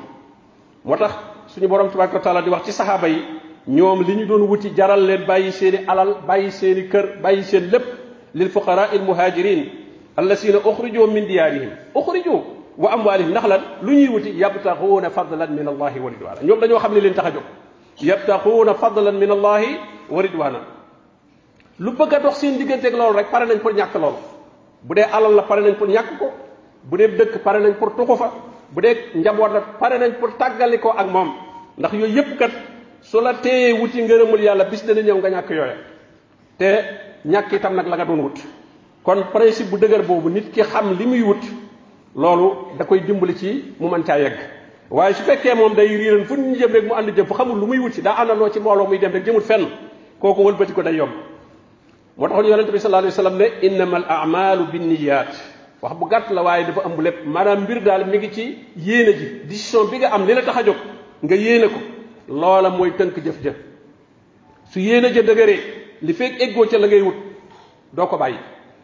moo 0.86 0.96
tax 0.98 1.12
suñu 1.48 1.68
borom 1.68 1.90
tabaraka 1.90 2.16
wa 2.16 2.22
taala 2.22 2.42
di 2.42 2.50
wax 2.50 2.66
ci 2.66 2.72
saxaaba 2.72 3.08
yi 3.08 3.22
ñoom 3.68 4.04
li 4.04 4.16
ñu 4.16 4.26
doon 4.26 4.42
wuti 4.48 4.72
jaral 4.76 5.06
leen 5.06 5.26
bàyyi 5.26 5.52
seeni 5.52 5.80
alal 5.88 6.16
bàyyi 6.28 6.52
seeni 6.52 6.88
kër 6.90 7.18
bàyyi 7.22 7.44
seen 7.44 7.70
lépp 7.72 7.86
lil 8.34 8.50
fuqara 8.50 8.90
al 8.92 9.02
muhajirin 9.02 9.66
allasina 10.16 10.58
uxrijoo 10.66 11.08
min 11.08 11.26
diyaarihim 11.28 11.70
uxrijoo 11.96 12.44
wa 12.78 12.92
amwaalihim 12.94 13.32
ndax 13.32 13.46
lan? 13.48 13.62
Lu 13.82 13.92
ñuy 13.94 14.08
wuti 14.08 14.32
yabtaxuuna 14.38 15.10
fadlan 15.10 15.52
min 15.54 15.68
allahi 15.68 16.00
wa 16.00 16.10
ridwana 16.10 16.42
ñoom 16.44 16.60
dañoo 16.60 16.80
xam 16.80 16.94
ne 16.94 17.00
leen 17.02 17.14
tax 17.14 17.26
a 17.26 18.74
fadlan 18.76 19.14
min 19.18 19.32
allahi 19.32 19.78
wa 20.10 20.22
ridwana 20.22 20.60
lu 21.80 21.92
bëgg 21.92 22.22
dox 22.24 22.38
seen 22.40 22.58
digganteeg 22.58 22.94
loolu 22.96 23.18
rek 23.18 23.30
pare 23.32 23.46
nañ 23.46 23.60
pour 23.60 23.72
ñàkk 23.74 23.94
loolu. 23.96 24.18
Bu 24.84 24.94
dee 24.96 25.04
alal 25.12 25.36
la 25.36 25.44
pare 25.44 25.62
nañ 25.62 25.76
pour 25.76 25.88
ñàkk 25.88 26.18
ko. 26.20 26.32
Bu 26.84 26.98
dee 26.98 27.08
dëkk 27.08 27.44
pare 27.44 27.60
nañ 27.60 27.74
pour 27.78 27.96
tuxu 27.96 28.16
fa. 28.18 28.32
Bu 28.72 28.82
dee 28.82 28.96
njaboot 29.16 29.50
la 29.54 29.62
pare 29.80 29.98
nañ 30.00 30.14
pour 30.20 30.30
tàggali 30.38 30.80
ko 30.80 30.90
ak 30.98 31.08
moom. 31.08 31.30
Ndax 31.78 31.94
yooyu 31.94 32.16
yépp 32.16 32.38
kat 32.40 32.52
su 33.02 33.20
la 33.22 33.34
téyee 33.36 33.74
wuti 33.74 34.02
ngërëmul 34.02 34.42
yàlla 34.42 34.64
bis 34.66 34.84
dana 34.86 35.02
ñëw 35.02 35.18
nga 35.18 35.44
yooya. 35.50 35.76
Te 36.58 36.66
ñàkk 37.26 37.52
itam 37.54 37.76
nag 37.76 37.88
la 37.88 37.96
nga 37.96 38.06
doon 38.06 38.20
wut. 38.22 38.38
Kon 39.04 39.24
principe 39.34 39.70
bu 39.70 39.78
dëgër 39.78 40.02
boobu 40.04 40.30
nit 40.30 40.52
ki 40.52 40.62
xam 40.64 40.98
li 40.98 41.06
muy 41.06 41.22
wut 41.22 41.42
loolu 42.18 42.78
da 42.78 42.86
koy 42.86 43.00
dimbali 43.02 43.36
ci 43.38 43.64
mu 43.80 43.88
mën 43.90 44.04
caa 44.04 44.18
yegg. 44.20 44.36
waaye 44.90 45.14
su 45.14 45.24
fekkee 45.24 45.54
moom 45.56 45.74
day 45.76 45.88
riiran 45.88 46.26
fu 46.26 46.36
ñu 46.36 46.56
jëm 46.56 46.72
rek 46.74 46.84
mu 46.88 46.94
ànd 46.96 47.10
jëm 47.16 47.26
fu 47.26 47.34
xamul 47.34 47.60
lu 47.60 47.68
muy 47.68 47.80
wuti 47.80 48.02
daa 48.02 48.16
àndandoo 48.24 48.50
ci 48.52 48.60
mbooloo 48.60 48.88
muy 48.88 48.98
dem 49.00 49.12
rek 49.12 49.26
jëmul 49.26 49.42
fenn 49.42 49.68
kooku 50.20 50.42
wëlbati 50.44 50.74
ko 50.74 50.82
day 50.84 50.96
yomb. 50.96 51.12
moo 52.18 52.28
taxoon 52.28 52.48
yonente 52.50 52.72
bi 52.72 52.80
sallallahu 52.80 53.08
alayhi 53.08 53.18
wasallam 53.20 53.38
ne 53.38 53.68
innama 53.68 53.98
al 53.98 54.06
a'malu 54.10 54.64
binniyat 54.72 55.32
wax 55.82 55.94
bu 55.96 56.06
gàtt 56.10 56.32
la 56.32 56.42
waaye 56.44 56.66
dafa 56.66 56.82
ëmb 56.86 57.00
lépp. 57.02 57.26
maanaam 57.26 57.62
mbir 57.64 57.82
daal 57.84 58.06
mi 58.08 58.18
ngi 58.18 58.32
ci 58.32 58.58
yéene 58.78 59.14
ji. 59.14 59.26
décision 59.48 59.86
bi 59.92 59.98
nga 60.00 60.14
am 60.14 60.26
li 60.26 60.34
la 60.34 60.42
tax 60.42 60.58
a 60.58 60.64
jóg 60.64 60.76
nga 61.24 61.36
yéene 61.36 61.68
ko. 61.68 61.80
loola 62.30 62.70
mooy 62.70 62.92
tënk 62.98 63.16
jëf 63.24 63.42
jëf 63.44 63.56
su 64.72 64.80
yéene 64.80 65.14
ja 65.14 65.22
dëgëree 65.22 65.60
li 66.02 66.14
fekk 66.14 66.42
eggoo 66.42 66.66
ca 66.68 66.78
la 66.78 66.88
ngay 66.88 67.02
wut 67.02 67.16
doo 67.94 68.08
ko 68.08 68.18
bàyyi 68.18 68.38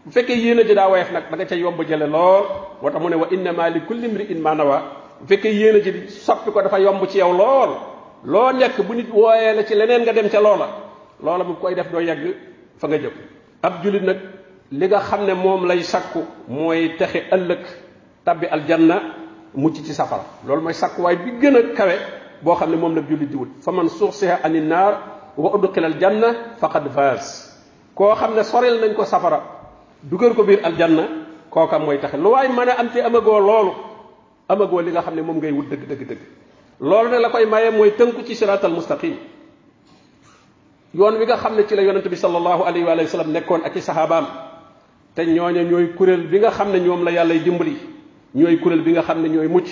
bu 0.06 0.12
fekkee 0.12 0.36
yéene 0.36 0.64
ji 0.68 0.74
daa 0.76 0.90
woyof 0.90 1.12
nag 1.12 1.24
da 1.32 1.36
nga 1.38 1.46
ca 1.46 1.56
yomb 1.56 1.80
jële 1.88 2.08
lool 2.08 2.44
moo 2.82 2.90
tax 2.92 3.02
mu 3.02 3.10
ne 3.10 3.16
wa 3.16 3.28
innama 3.32 3.70
li 3.70 3.80
kulli 3.88 4.08
mri'in 4.08 4.40
ma 4.42 4.54
nawa 4.56 4.78
bu 5.22 5.28
fekkee 5.28 5.54
yéene 5.54 5.82
ji 5.84 6.10
soppi 6.10 6.52
ko 6.52 6.62
dafa 6.62 6.80
yomb 6.80 7.06
ci 7.08 7.18
yow 7.20 7.32
lool 7.32 7.72
loo 8.26 8.52
nekk 8.52 8.82
bu 8.82 8.94
nit 8.96 9.10
wooyee 9.12 9.54
la 9.56 9.64
ci 9.64 9.76
leneen 9.76 10.02
nga 10.04 10.14
dem 10.14 10.30
ca 10.30 10.40
loola 10.42 10.68
loola 11.24 11.44
bu 11.44 11.54
koy 11.62 11.76
def 11.76 11.92
doo 11.92 12.00
yegg 12.02 12.36
fa 12.78 12.88
nga 12.88 12.98
jëm 12.98 13.12
ab 13.62 13.84
julit 13.84 14.02
nag 14.04 14.18
li 14.72 14.88
nga 14.88 15.00
xam 15.00 15.26
ne 15.26 15.34
moom 15.34 15.66
lay 15.68 15.84
sakku 15.84 16.20
mooy 16.48 16.96
texe 16.98 17.24
ëllëg 17.32 17.64
tabbi 18.26 18.46
aljanna 18.48 19.02
mucc 19.56 19.76
ci 19.86 19.94
safara 19.94 20.24
loolu 20.48 20.62
mooy 20.62 20.74
sakkuwaay 20.74 21.16
bi 21.16 21.32
gën 21.42 21.56
a 21.56 21.62
kawe 21.76 21.96
boo 22.42 22.56
xam 22.56 22.72
ne 22.72 22.76
moom 22.78 22.96
la 22.96 23.02
julit 23.08 23.28
di 23.30 23.36
wut 23.36 23.50
fa 23.62 23.72
man 23.72 23.88
suxsiha 23.90 24.40
ani 24.44 24.60
naar 24.62 24.94
wa 25.38 25.52
udxila 25.56 25.88
aljanna 25.88 26.28
faqad 26.60 26.90
faas 26.92 27.56
koo 27.96 28.16
xam 28.16 28.36
ne 28.36 28.44
sorel 28.44 28.80
nañ 28.82 28.94
ko 28.96 29.06
safara 29.06 29.63
dugal 30.04 30.34
ko 30.36 30.44
biir 30.44 30.60
aljanna 30.66 31.04
kooka 31.50 31.80
mooy 31.80 31.98
taxe 32.00 32.18
lu 32.18 32.30
waay 32.32 32.48
mën 32.50 32.70
a 32.70 32.80
am 32.80 32.90
ci 32.92 33.00
amagoo 33.02 33.40
loolu 33.40 33.72
amagoo 34.50 34.82
li 34.82 34.92
nga 34.92 35.02
xam 35.02 35.16
ne 35.16 35.22
moom 35.22 35.38
ngay 35.38 35.52
wut 35.52 35.70
dëgg 35.70 35.88
dëgg 35.88 36.08
dëgg 36.08 36.20
loolu 36.82 37.10
ne 37.10 37.20
la 37.20 37.30
koy 37.30 37.46
maye 37.46 37.72
mooy 37.72 37.92
tënku 37.92 38.24
ci 38.26 38.36
siratal 38.36 38.72
mustaqim 38.72 39.16
yoon 40.94 41.18
wi 41.20 41.26
nga 41.26 41.38
xam 41.38 41.56
ne 41.56 41.64
ci 41.68 41.76
la 41.76 41.82
yonente 41.84 42.10
bi 42.10 42.16
sallallahu 42.16 42.64
alayhi 42.64 42.86
wa 42.86 43.08
sallam 43.08 43.32
nekkoon 43.32 43.62
ak 43.66 43.76
i 43.76 43.82
sahabaam 43.82 44.26
te 45.16 45.22
ñooña 45.26 45.64
ñooy 45.64 45.94
kuréel 45.96 46.28
bi 46.28 46.40
nga 46.40 46.52
xam 46.52 46.72
ne 46.72 46.80
ñoom 46.80 47.04
la 47.04 47.12
yàllay 47.12 47.40
dimbali 47.40 47.78
ñooy 48.36 48.60
kuréel 48.60 48.82
bi 48.82 48.92
nga 48.92 49.02
xam 49.04 49.22
ne 49.22 49.30
ñooy 49.30 49.48
mucc 49.48 49.68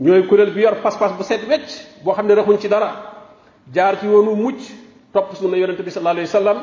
ñooy 0.00 0.26
kuréel 0.26 0.50
bi 0.50 0.60
yor 0.62 0.76
pas-pas 0.82 1.10
bu 1.16 1.22
set 1.22 1.46
wecc 1.48 2.02
boo 2.04 2.12
xam 2.14 2.26
ne 2.26 2.34
raxuñ 2.34 2.58
ci 2.58 2.68
dara 2.68 3.12
jaar 3.72 3.98
ci 4.00 4.06
yoonu 4.06 4.34
mucc 4.34 4.58
topp 5.12 5.34
sunna 5.34 5.56
yonente 5.56 5.82
bi 5.82 5.90
sallallahu 5.90 6.18
alayhi 6.18 6.32
wa 6.34 6.40
sallam 6.40 6.62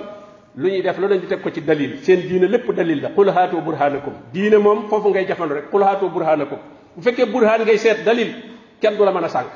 lu 0.56 0.70
ñuy 0.70 0.82
def 0.82 0.98
lu 0.98 1.08
nañ 1.08 1.20
di 1.20 1.28
teg 1.28 1.42
ko 1.42 1.50
ci 1.52 1.62
dalil. 1.62 2.04
seen 2.04 2.22
diine 2.28 2.48
lépp 2.48 2.72
dalil 2.72 3.02
la. 3.02 3.10
qul 3.10 3.30
haatu 3.30 3.62
burhanakum 3.62 4.14
diine 4.34 4.58
moom 4.58 4.88
foofu 4.90 5.10
ngay 5.10 5.26
jafandu 5.28 5.54
rek. 5.56 5.70
qul 5.72 5.84
haatu 5.84 6.10
burhanakum 6.10 6.58
bu 6.96 7.02
fekkee 7.02 7.26
burhaan 7.26 7.62
ngay 7.62 7.78
seet 7.78 8.04
dalil 8.04 8.34
kenn 8.82 8.96
du 8.98 9.04
la 9.06 9.12
mën 9.12 9.24
a 9.24 9.30
sànq. 9.30 9.48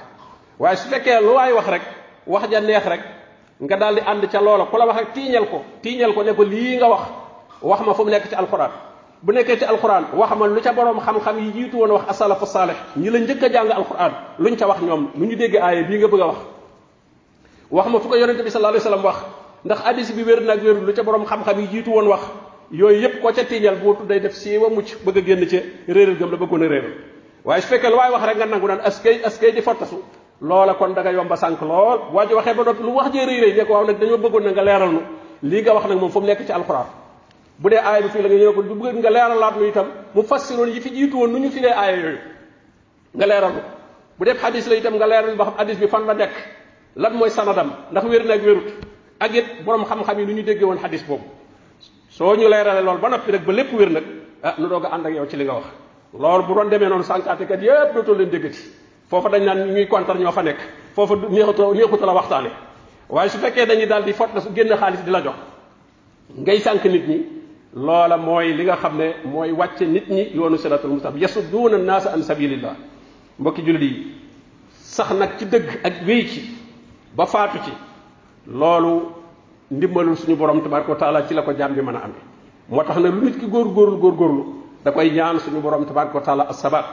waaye 0.60 0.76
su 0.78 0.88
fekkee 0.90 1.20
lu 1.22 1.34
waay 1.34 1.54
wax 1.54 1.68
rek 1.68 1.82
wax 2.28 2.50
ja 2.52 2.60
neex 2.62 2.86
rek 2.86 3.02
nga 3.62 3.78
daal 3.78 3.96
di 3.96 4.02
ànd 4.02 4.28
ca 4.32 4.42
loola. 4.42 4.66
ku 4.66 4.76
wax 4.78 4.98
ak 5.02 5.14
tiiñal 5.14 5.46
ko 5.50 5.62
tiiñal 5.82 6.14
ko 6.14 6.24
ne 6.24 6.34
ko 6.34 6.44
lii 6.44 6.78
nga 6.78 6.88
wax 6.90 7.02
wax 7.62 7.82
ma 7.86 7.94
fu 7.94 8.04
mu 8.04 8.10
nekk 8.12 8.30
ci 8.30 8.36
alquran 8.36 8.72
bu 9.22 9.32
nekkee 9.34 9.58
ci 9.58 9.66
alquran 9.66 10.04
wax 10.14 10.36
ma 10.38 10.46
lu 10.48 10.62
ca 10.62 10.74
borom 10.74 11.00
xam-xam 11.00 11.40
yi 11.40 11.52
jiitu 11.54 11.78
woon 11.78 11.92
wax 11.92 12.04
asalafu 12.10 12.46
saalih 12.46 12.76
ñi 12.98 13.10
la 13.10 13.20
njëkk 13.20 13.44
a 13.44 13.50
jàng 13.52 13.72
alquran 13.72 14.12
luñ 14.40 14.56
ca 14.58 14.68
wax 14.68 14.82
ñoom 14.82 15.10
lu 15.18 15.26
ñu 15.26 15.36
dégg 15.36 15.56
aaya 15.58 15.84
bii 15.84 15.98
nga 15.98 16.08
bëgg 16.08 16.20
wax. 16.22 16.38
wax 17.72 17.88
ma 17.90 18.00
fu 18.00 18.08
ko 18.10 18.16
yonente 18.16 18.44
bi 18.44 18.50
sallallahu 18.52 18.76
alayhi 18.78 18.86
wasallam 18.86 19.06
wax 19.06 19.18
ndax 19.66 19.80
hadis 19.84 20.12
bi 20.12 20.24
wér 20.24 20.42
nag 20.42 20.62
wérul 20.64 20.86
lu 20.86 20.94
ca 20.94 21.04
borom 21.04 21.26
xam-xam 21.26 21.60
yi 21.60 21.68
jiitu 21.68 21.90
woon 21.92 22.08
wax. 22.08 22.22
yooyu 22.74 23.02
yépp 23.02 23.22
koo 23.22 23.32
ca 23.32 23.44
tiiñal 23.44 23.76
boo 23.76 23.96
day 24.08 24.20
def 24.20 24.34
siiwa 24.34 24.70
mucc 24.70 24.96
bëgg 25.06 25.18
a 25.18 25.22
génn 25.22 25.46
ca 25.48 25.58
réeral 25.88 26.16
gëm 26.18 26.32
la 26.32 26.38
bëggoon 26.38 26.60
réeral. 26.68 26.94
waaye 27.46 27.62
su 27.62 27.68
fekkee 27.68 27.90
lu 27.90 27.96
waay 27.98 28.12
wax 28.12 28.24
rek 28.26 28.38
nga 28.38 28.46
nangu 28.46 28.68
naan 28.68 28.80
askay 28.84 29.22
askay 29.24 29.52
di 29.52 29.62
fottasu. 29.62 29.98
loola 30.42 30.74
kon 30.74 30.94
da 30.94 31.12
yomba 31.12 31.36
sànq 31.36 31.62
lool. 31.62 32.00
waa 32.14 32.26
ji 32.26 32.34
waxee 32.34 32.54
ba 32.54 32.64
noppi 32.64 32.84
lu 32.84 32.90
wax 32.96 33.12
jee 33.14 33.26
rëy 33.26 33.66
ko 33.66 33.86
dañoo 33.86 34.18
bëggoon 34.18 34.44
na 34.44 34.52
nga 34.52 34.64
leeral 34.64 34.92
nu. 34.92 35.02
lii 35.44 35.62
nga 35.62 35.74
wax 35.74 35.86
nag 35.88 36.00
moom 36.00 36.10
fu 36.12 36.20
mu 36.20 36.26
nekk 36.28 36.46
ci 36.46 36.52
alxuraan. 36.52 36.88
bu 37.60 37.70
dee 37.70 37.78
aaya 37.78 38.02
bi 38.02 38.10
fii 38.10 38.22
la 38.22 38.28
nga 38.30 38.36
ñëw 38.38 38.54
ko 38.54 38.62
nga 39.00 39.10
leeralaat 39.10 39.56
nu 39.58 40.82
fi 40.82 40.90
jiitu 40.90 41.16
woon 41.18 41.32
nu 41.32 41.38
ñu 41.40 41.50
nu. 43.14 43.62
bu 44.18 44.26
dee 44.26 44.34
hadis 44.42 44.68
la 44.68 44.76
itam 44.76 44.96
nga 44.96 45.08
leeral 45.08 45.36
ba 45.36 45.44
xam 45.46 45.54
hadis 45.58 45.78
bi 45.78 45.88
fan 45.88 46.06
la 46.08 46.14
nekk. 46.14 46.34
lan 46.96 47.14
mooy 47.14 47.30
sanadam? 47.30 47.72
ndax 47.92 48.04
wér 48.06 48.26
na 48.26 48.34
ak 48.34 48.42
wérut. 48.44 48.93
Ak 49.24 49.34
it 49.36 49.64
borom 49.66 49.86
xam-xam 49.86 50.20
yi 50.20 50.26
nu 50.26 50.34
ñu 50.34 50.44
déggee 50.44 50.66
woon 50.66 50.78
hadis 50.84 51.04
boobu. 51.08 51.24
soo 52.10 52.36
ñu 52.36 52.48
leerale 52.50 52.82
loolu 52.84 53.00
ba 53.00 53.10
noppi 53.10 53.32
nag 53.32 53.46
ba 53.46 53.54
lépp 53.54 53.74
wér 53.74 53.90
nag 53.92 54.04
ah 54.44 54.56
nu 54.60 54.68
doog 54.68 54.86
a 54.86 54.90
ànd 54.94 55.06
ak 55.06 55.14
yow 55.14 55.26
ci 55.26 55.38
li 55.38 55.44
nga 55.46 55.54
wax. 55.54 55.66
loolu 56.20 56.44
bu 56.48 56.54
doon 56.54 56.70
demee 56.70 56.90
noonu 56.90 57.04
sànqaate 57.04 57.46
kat 57.48 57.62
yépp 57.62 57.94
dootoo 57.96 58.16
leen 58.16 58.30
déggati. 58.30 58.60
foofa 59.10 59.30
dañ 59.30 59.44
naan 59.46 59.72
ñuy 59.74 59.88
kontar 59.88 60.18
ñoo 60.20 60.32
fa 60.32 60.42
nekk. 60.44 60.60
foofa 60.96 61.16
neexuta 61.30 61.64
neexuta 61.74 62.06
la 62.06 62.14
waxtaane. 62.14 62.50
waaye 63.10 63.30
su 63.30 63.38
fekkee 63.38 63.66
dañuy 63.66 63.86
daal 63.88 64.04
di 64.04 64.14
fot 64.14 64.30
la 64.36 64.42
su 64.42 64.50
génn 64.54 64.76
xaalis 64.76 65.04
di 65.06 65.12
la 65.12 65.22
jox 65.22 65.36
ngay 66.38 66.60
sànq 66.60 66.84
nit 66.86 67.08
ñi 67.08 67.18
loola 67.76 68.18
mooy 68.18 68.54
li 68.54 68.64
nga 68.64 68.76
xam 68.76 68.98
ne 68.98 69.14
mooy 69.26 69.52
wàcce 69.52 69.86
nit 69.86 70.10
ñi 70.10 70.32
yoonu 70.36 70.58
siratul 70.58 70.90
mustaqim 70.92 71.22
yasudduuna 71.22 71.76
annaasa 71.78 72.12
an 72.14 72.24
sabilillah 72.24 72.76
mbokki 73.40 73.62
jullit 73.66 73.82
yi 73.82 74.08
nag 75.20 75.30
ci 75.40 75.46
dëgg 75.46 75.68
ak 75.84 75.94
wéy 76.08 76.28
ci 76.28 76.42
ba 77.16 77.26
ci 77.66 77.72
loolu 78.48 79.12
ndimbalul 79.72 80.16
suñu 80.18 80.36
borom 80.36 80.62
tabaraka 80.62 80.92
wa 81.12 81.22
ci 81.28 81.34
la 81.34 81.42
ko 81.44 81.54
jaam 81.58 81.74
bi 81.74 81.82
mën 81.82 81.96
a 81.96 82.00
amee. 82.04 82.22
moo 82.70 82.84
tax 82.84 82.98
na 82.98 83.10
lu 83.10 83.22
nit 83.26 83.40
ki 83.40 83.48
góor-góorlu 83.48 83.98
góor-góorlu 84.00 84.44
da 84.84 84.92
koy 84.92 85.10
ñaan 85.12 85.40
suñu 85.40 85.60
borom 85.62 85.86
tabaraka 85.86 86.16
wa 86.16 86.22
taala 86.24 86.44
assabat 86.50 86.86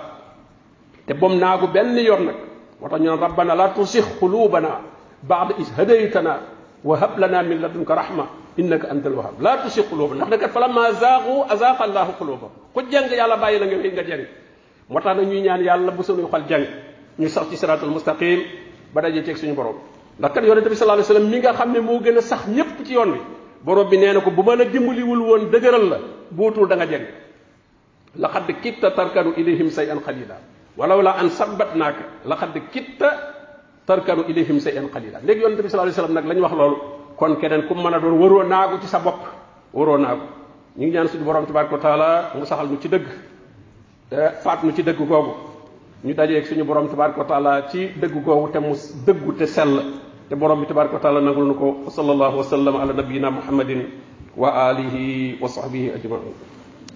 te 1.06 1.14
bom 1.14 1.36
naagu 1.38 1.66
benn 1.68 1.96
yoon 1.98 2.24
nag 2.26 2.36
moo 2.80 2.88
tax 2.88 3.00
ñu 3.00 3.06
naan 3.06 3.20
rabbana 3.20 3.54
la 3.54 3.68
tusix 3.70 4.04
qulubana 4.18 4.80
baax 5.22 5.58
is 5.58 5.70
hadaytana 5.76 6.40
wa 6.84 6.96
hab 6.96 7.18
lana 7.18 7.42
min 7.42 7.60
ladunka 7.60 7.94
rahma 7.94 8.26
innaka 8.56 8.88
antal 8.90 9.14
wahhab 9.14 9.40
la 9.40 9.56
tusix 9.62 9.84
qulubana 9.88 10.24
ndax 10.26 10.40
kat 10.40 10.50
falamma 10.50 10.92
zaagu 10.92 11.44
azaaqa 11.48 11.84
allahu 11.84 12.12
qulubahum 12.18 12.50
ku 12.74 12.80
jàng 12.90 13.10
yàlla 13.10 13.36
bàyyi 13.36 13.58
la 13.60 13.66
nga 13.66 13.76
wéy 13.76 13.92
nga 13.92 14.02
jàng. 14.04 14.24
moo 14.88 15.00
tax 15.00 15.16
na 15.16 15.22
ñuy 15.22 15.40
ñaan 15.42 15.62
yàlla 15.62 15.90
bu 15.92 16.02
suñuy 16.02 16.26
xol 16.30 16.42
jàng. 16.48 16.66
ñu 17.18 17.28
sax 17.28 17.48
ci 17.50 17.56
siratul 17.56 17.90
mustaqim 17.90 18.40
ba 18.94 19.00
dajee 19.02 19.22
ceeg 19.24 19.36
suñu 19.36 19.54
borom. 19.54 19.76
Ndax 20.18 20.32
kat 20.34 20.44
yonente 20.44 20.68
bi 20.68 20.76
sallallahu 20.76 21.00
alayhi 21.04 21.12
wasallam 21.12 21.30
mi 21.30 21.38
nga 21.40 21.52
xam 21.52 21.72
ne 21.72 21.80
moo 21.80 22.00
sax 22.20 22.46
ñépp 22.48 22.84
ci 22.84 22.92
yoon 22.94 23.10
wi. 23.12 23.20
Borom 23.64 23.88
bi 23.88 23.96
nee 23.98 24.12
na 24.12 24.20
ko 24.20 24.30
bu 24.30 24.42
ma 24.42 24.56
la 24.56 24.64
dimbaliwul 24.64 25.20
woon 25.20 25.50
dëgëral 25.50 25.88
la 25.88 25.98
bootul 26.30 26.68
da 26.68 26.76
nga 26.76 26.86
jeng. 26.86 27.06
Laqad 28.16 28.48
kitta 28.62 28.90
tarkanu 28.90 29.32
ilayhim 29.36 29.70
shay'an 29.70 30.00
qalila. 30.00 30.36
Walaw 30.76 31.00
la 31.02 31.12
an 31.20 31.28
sabbatnaaka 31.30 32.24
laqad 32.24 32.56
kitta 32.72 33.10
tarkanu 33.86 34.24
ilayhim 34.28 34.60
shay'an 34.60 34.88
qalila. 34.88 35.20
Léegi 35.22 35.40
yonente 35.42 35.62
bi 35.62 35.68
sallallahu 35.68 35.92
alayhi 35.92 36.00
wasallam 36.00 36.14
nag 36.14 36.26
la 36.26 36.34
ñu 36.34 36.42
wax 36.42 36.52
loolu. 36.54 36.76
Kon 37.16 37.36
keneen 37.36 37.66
ku 37.68 37.74
mën 37.74 38.00
doon 38.00 38.48
naagu 38.48 38.80
ci 38.80 38.86
sa 38.88 38.98
bopp. 38.98 39.20
Waroo 39.74 39.98
naagu. 39.98 40.22
Ñu 40.76 40.86
ngi 40.86 40.92
ñaan 40.94 41.08
suñu 41.08 41.24
borom 41.24 41.46
tabaraka 41.46 41.78
taala 41.78 42.30
mu 42.34 42.44
saxal 42.46 42.68
nu 42.68 42.78
ci 42.80 42.88
dëgg 42.88 43.06
faat 44.42 44.62
nu 44.64 44.72
ci 44.72 44.82
dëgg 44.82 44.98
googu 44.98 45.49
ñu 46.04 46.14
dajeeg 46.14 46.44
suñu 46.46 46.64
borom 46.64 46.88
tabaraka 46.88 47.18
wa 47.20 47.24
taala 47.26 47.68
ci 47.70 47.88
dëgg 48.00 48.24
googu 48.24 48.50
te 48.52 48.58
mu 48.58 48.74
dëggu 49.06 49.32
te 49.36 49.46
sell 49.46 49.80
te 50.28 50.34
borom 50.36 50.60
bi 50.60 50.66
tabaraka 50.66 50.94
wa 50.94 51.00
taala 51.00 51.20
nangul 51.20 51.46
nu 51.46 51.54
ko 51.54 51.76
wa 51.84 51.90
sallallahu 51.90 52.36
wa 52.38 52.44
sallam 52.44 52.76
ala 52.76 52.92
nabiyina 52.92 53.30
muhammadin 53.30 53.84
wa 54.36 54.68
alihi 54.70 55.36
wa 55.40 55.48
sahbihi 55.48 55.90
ajmain 55.96 56.32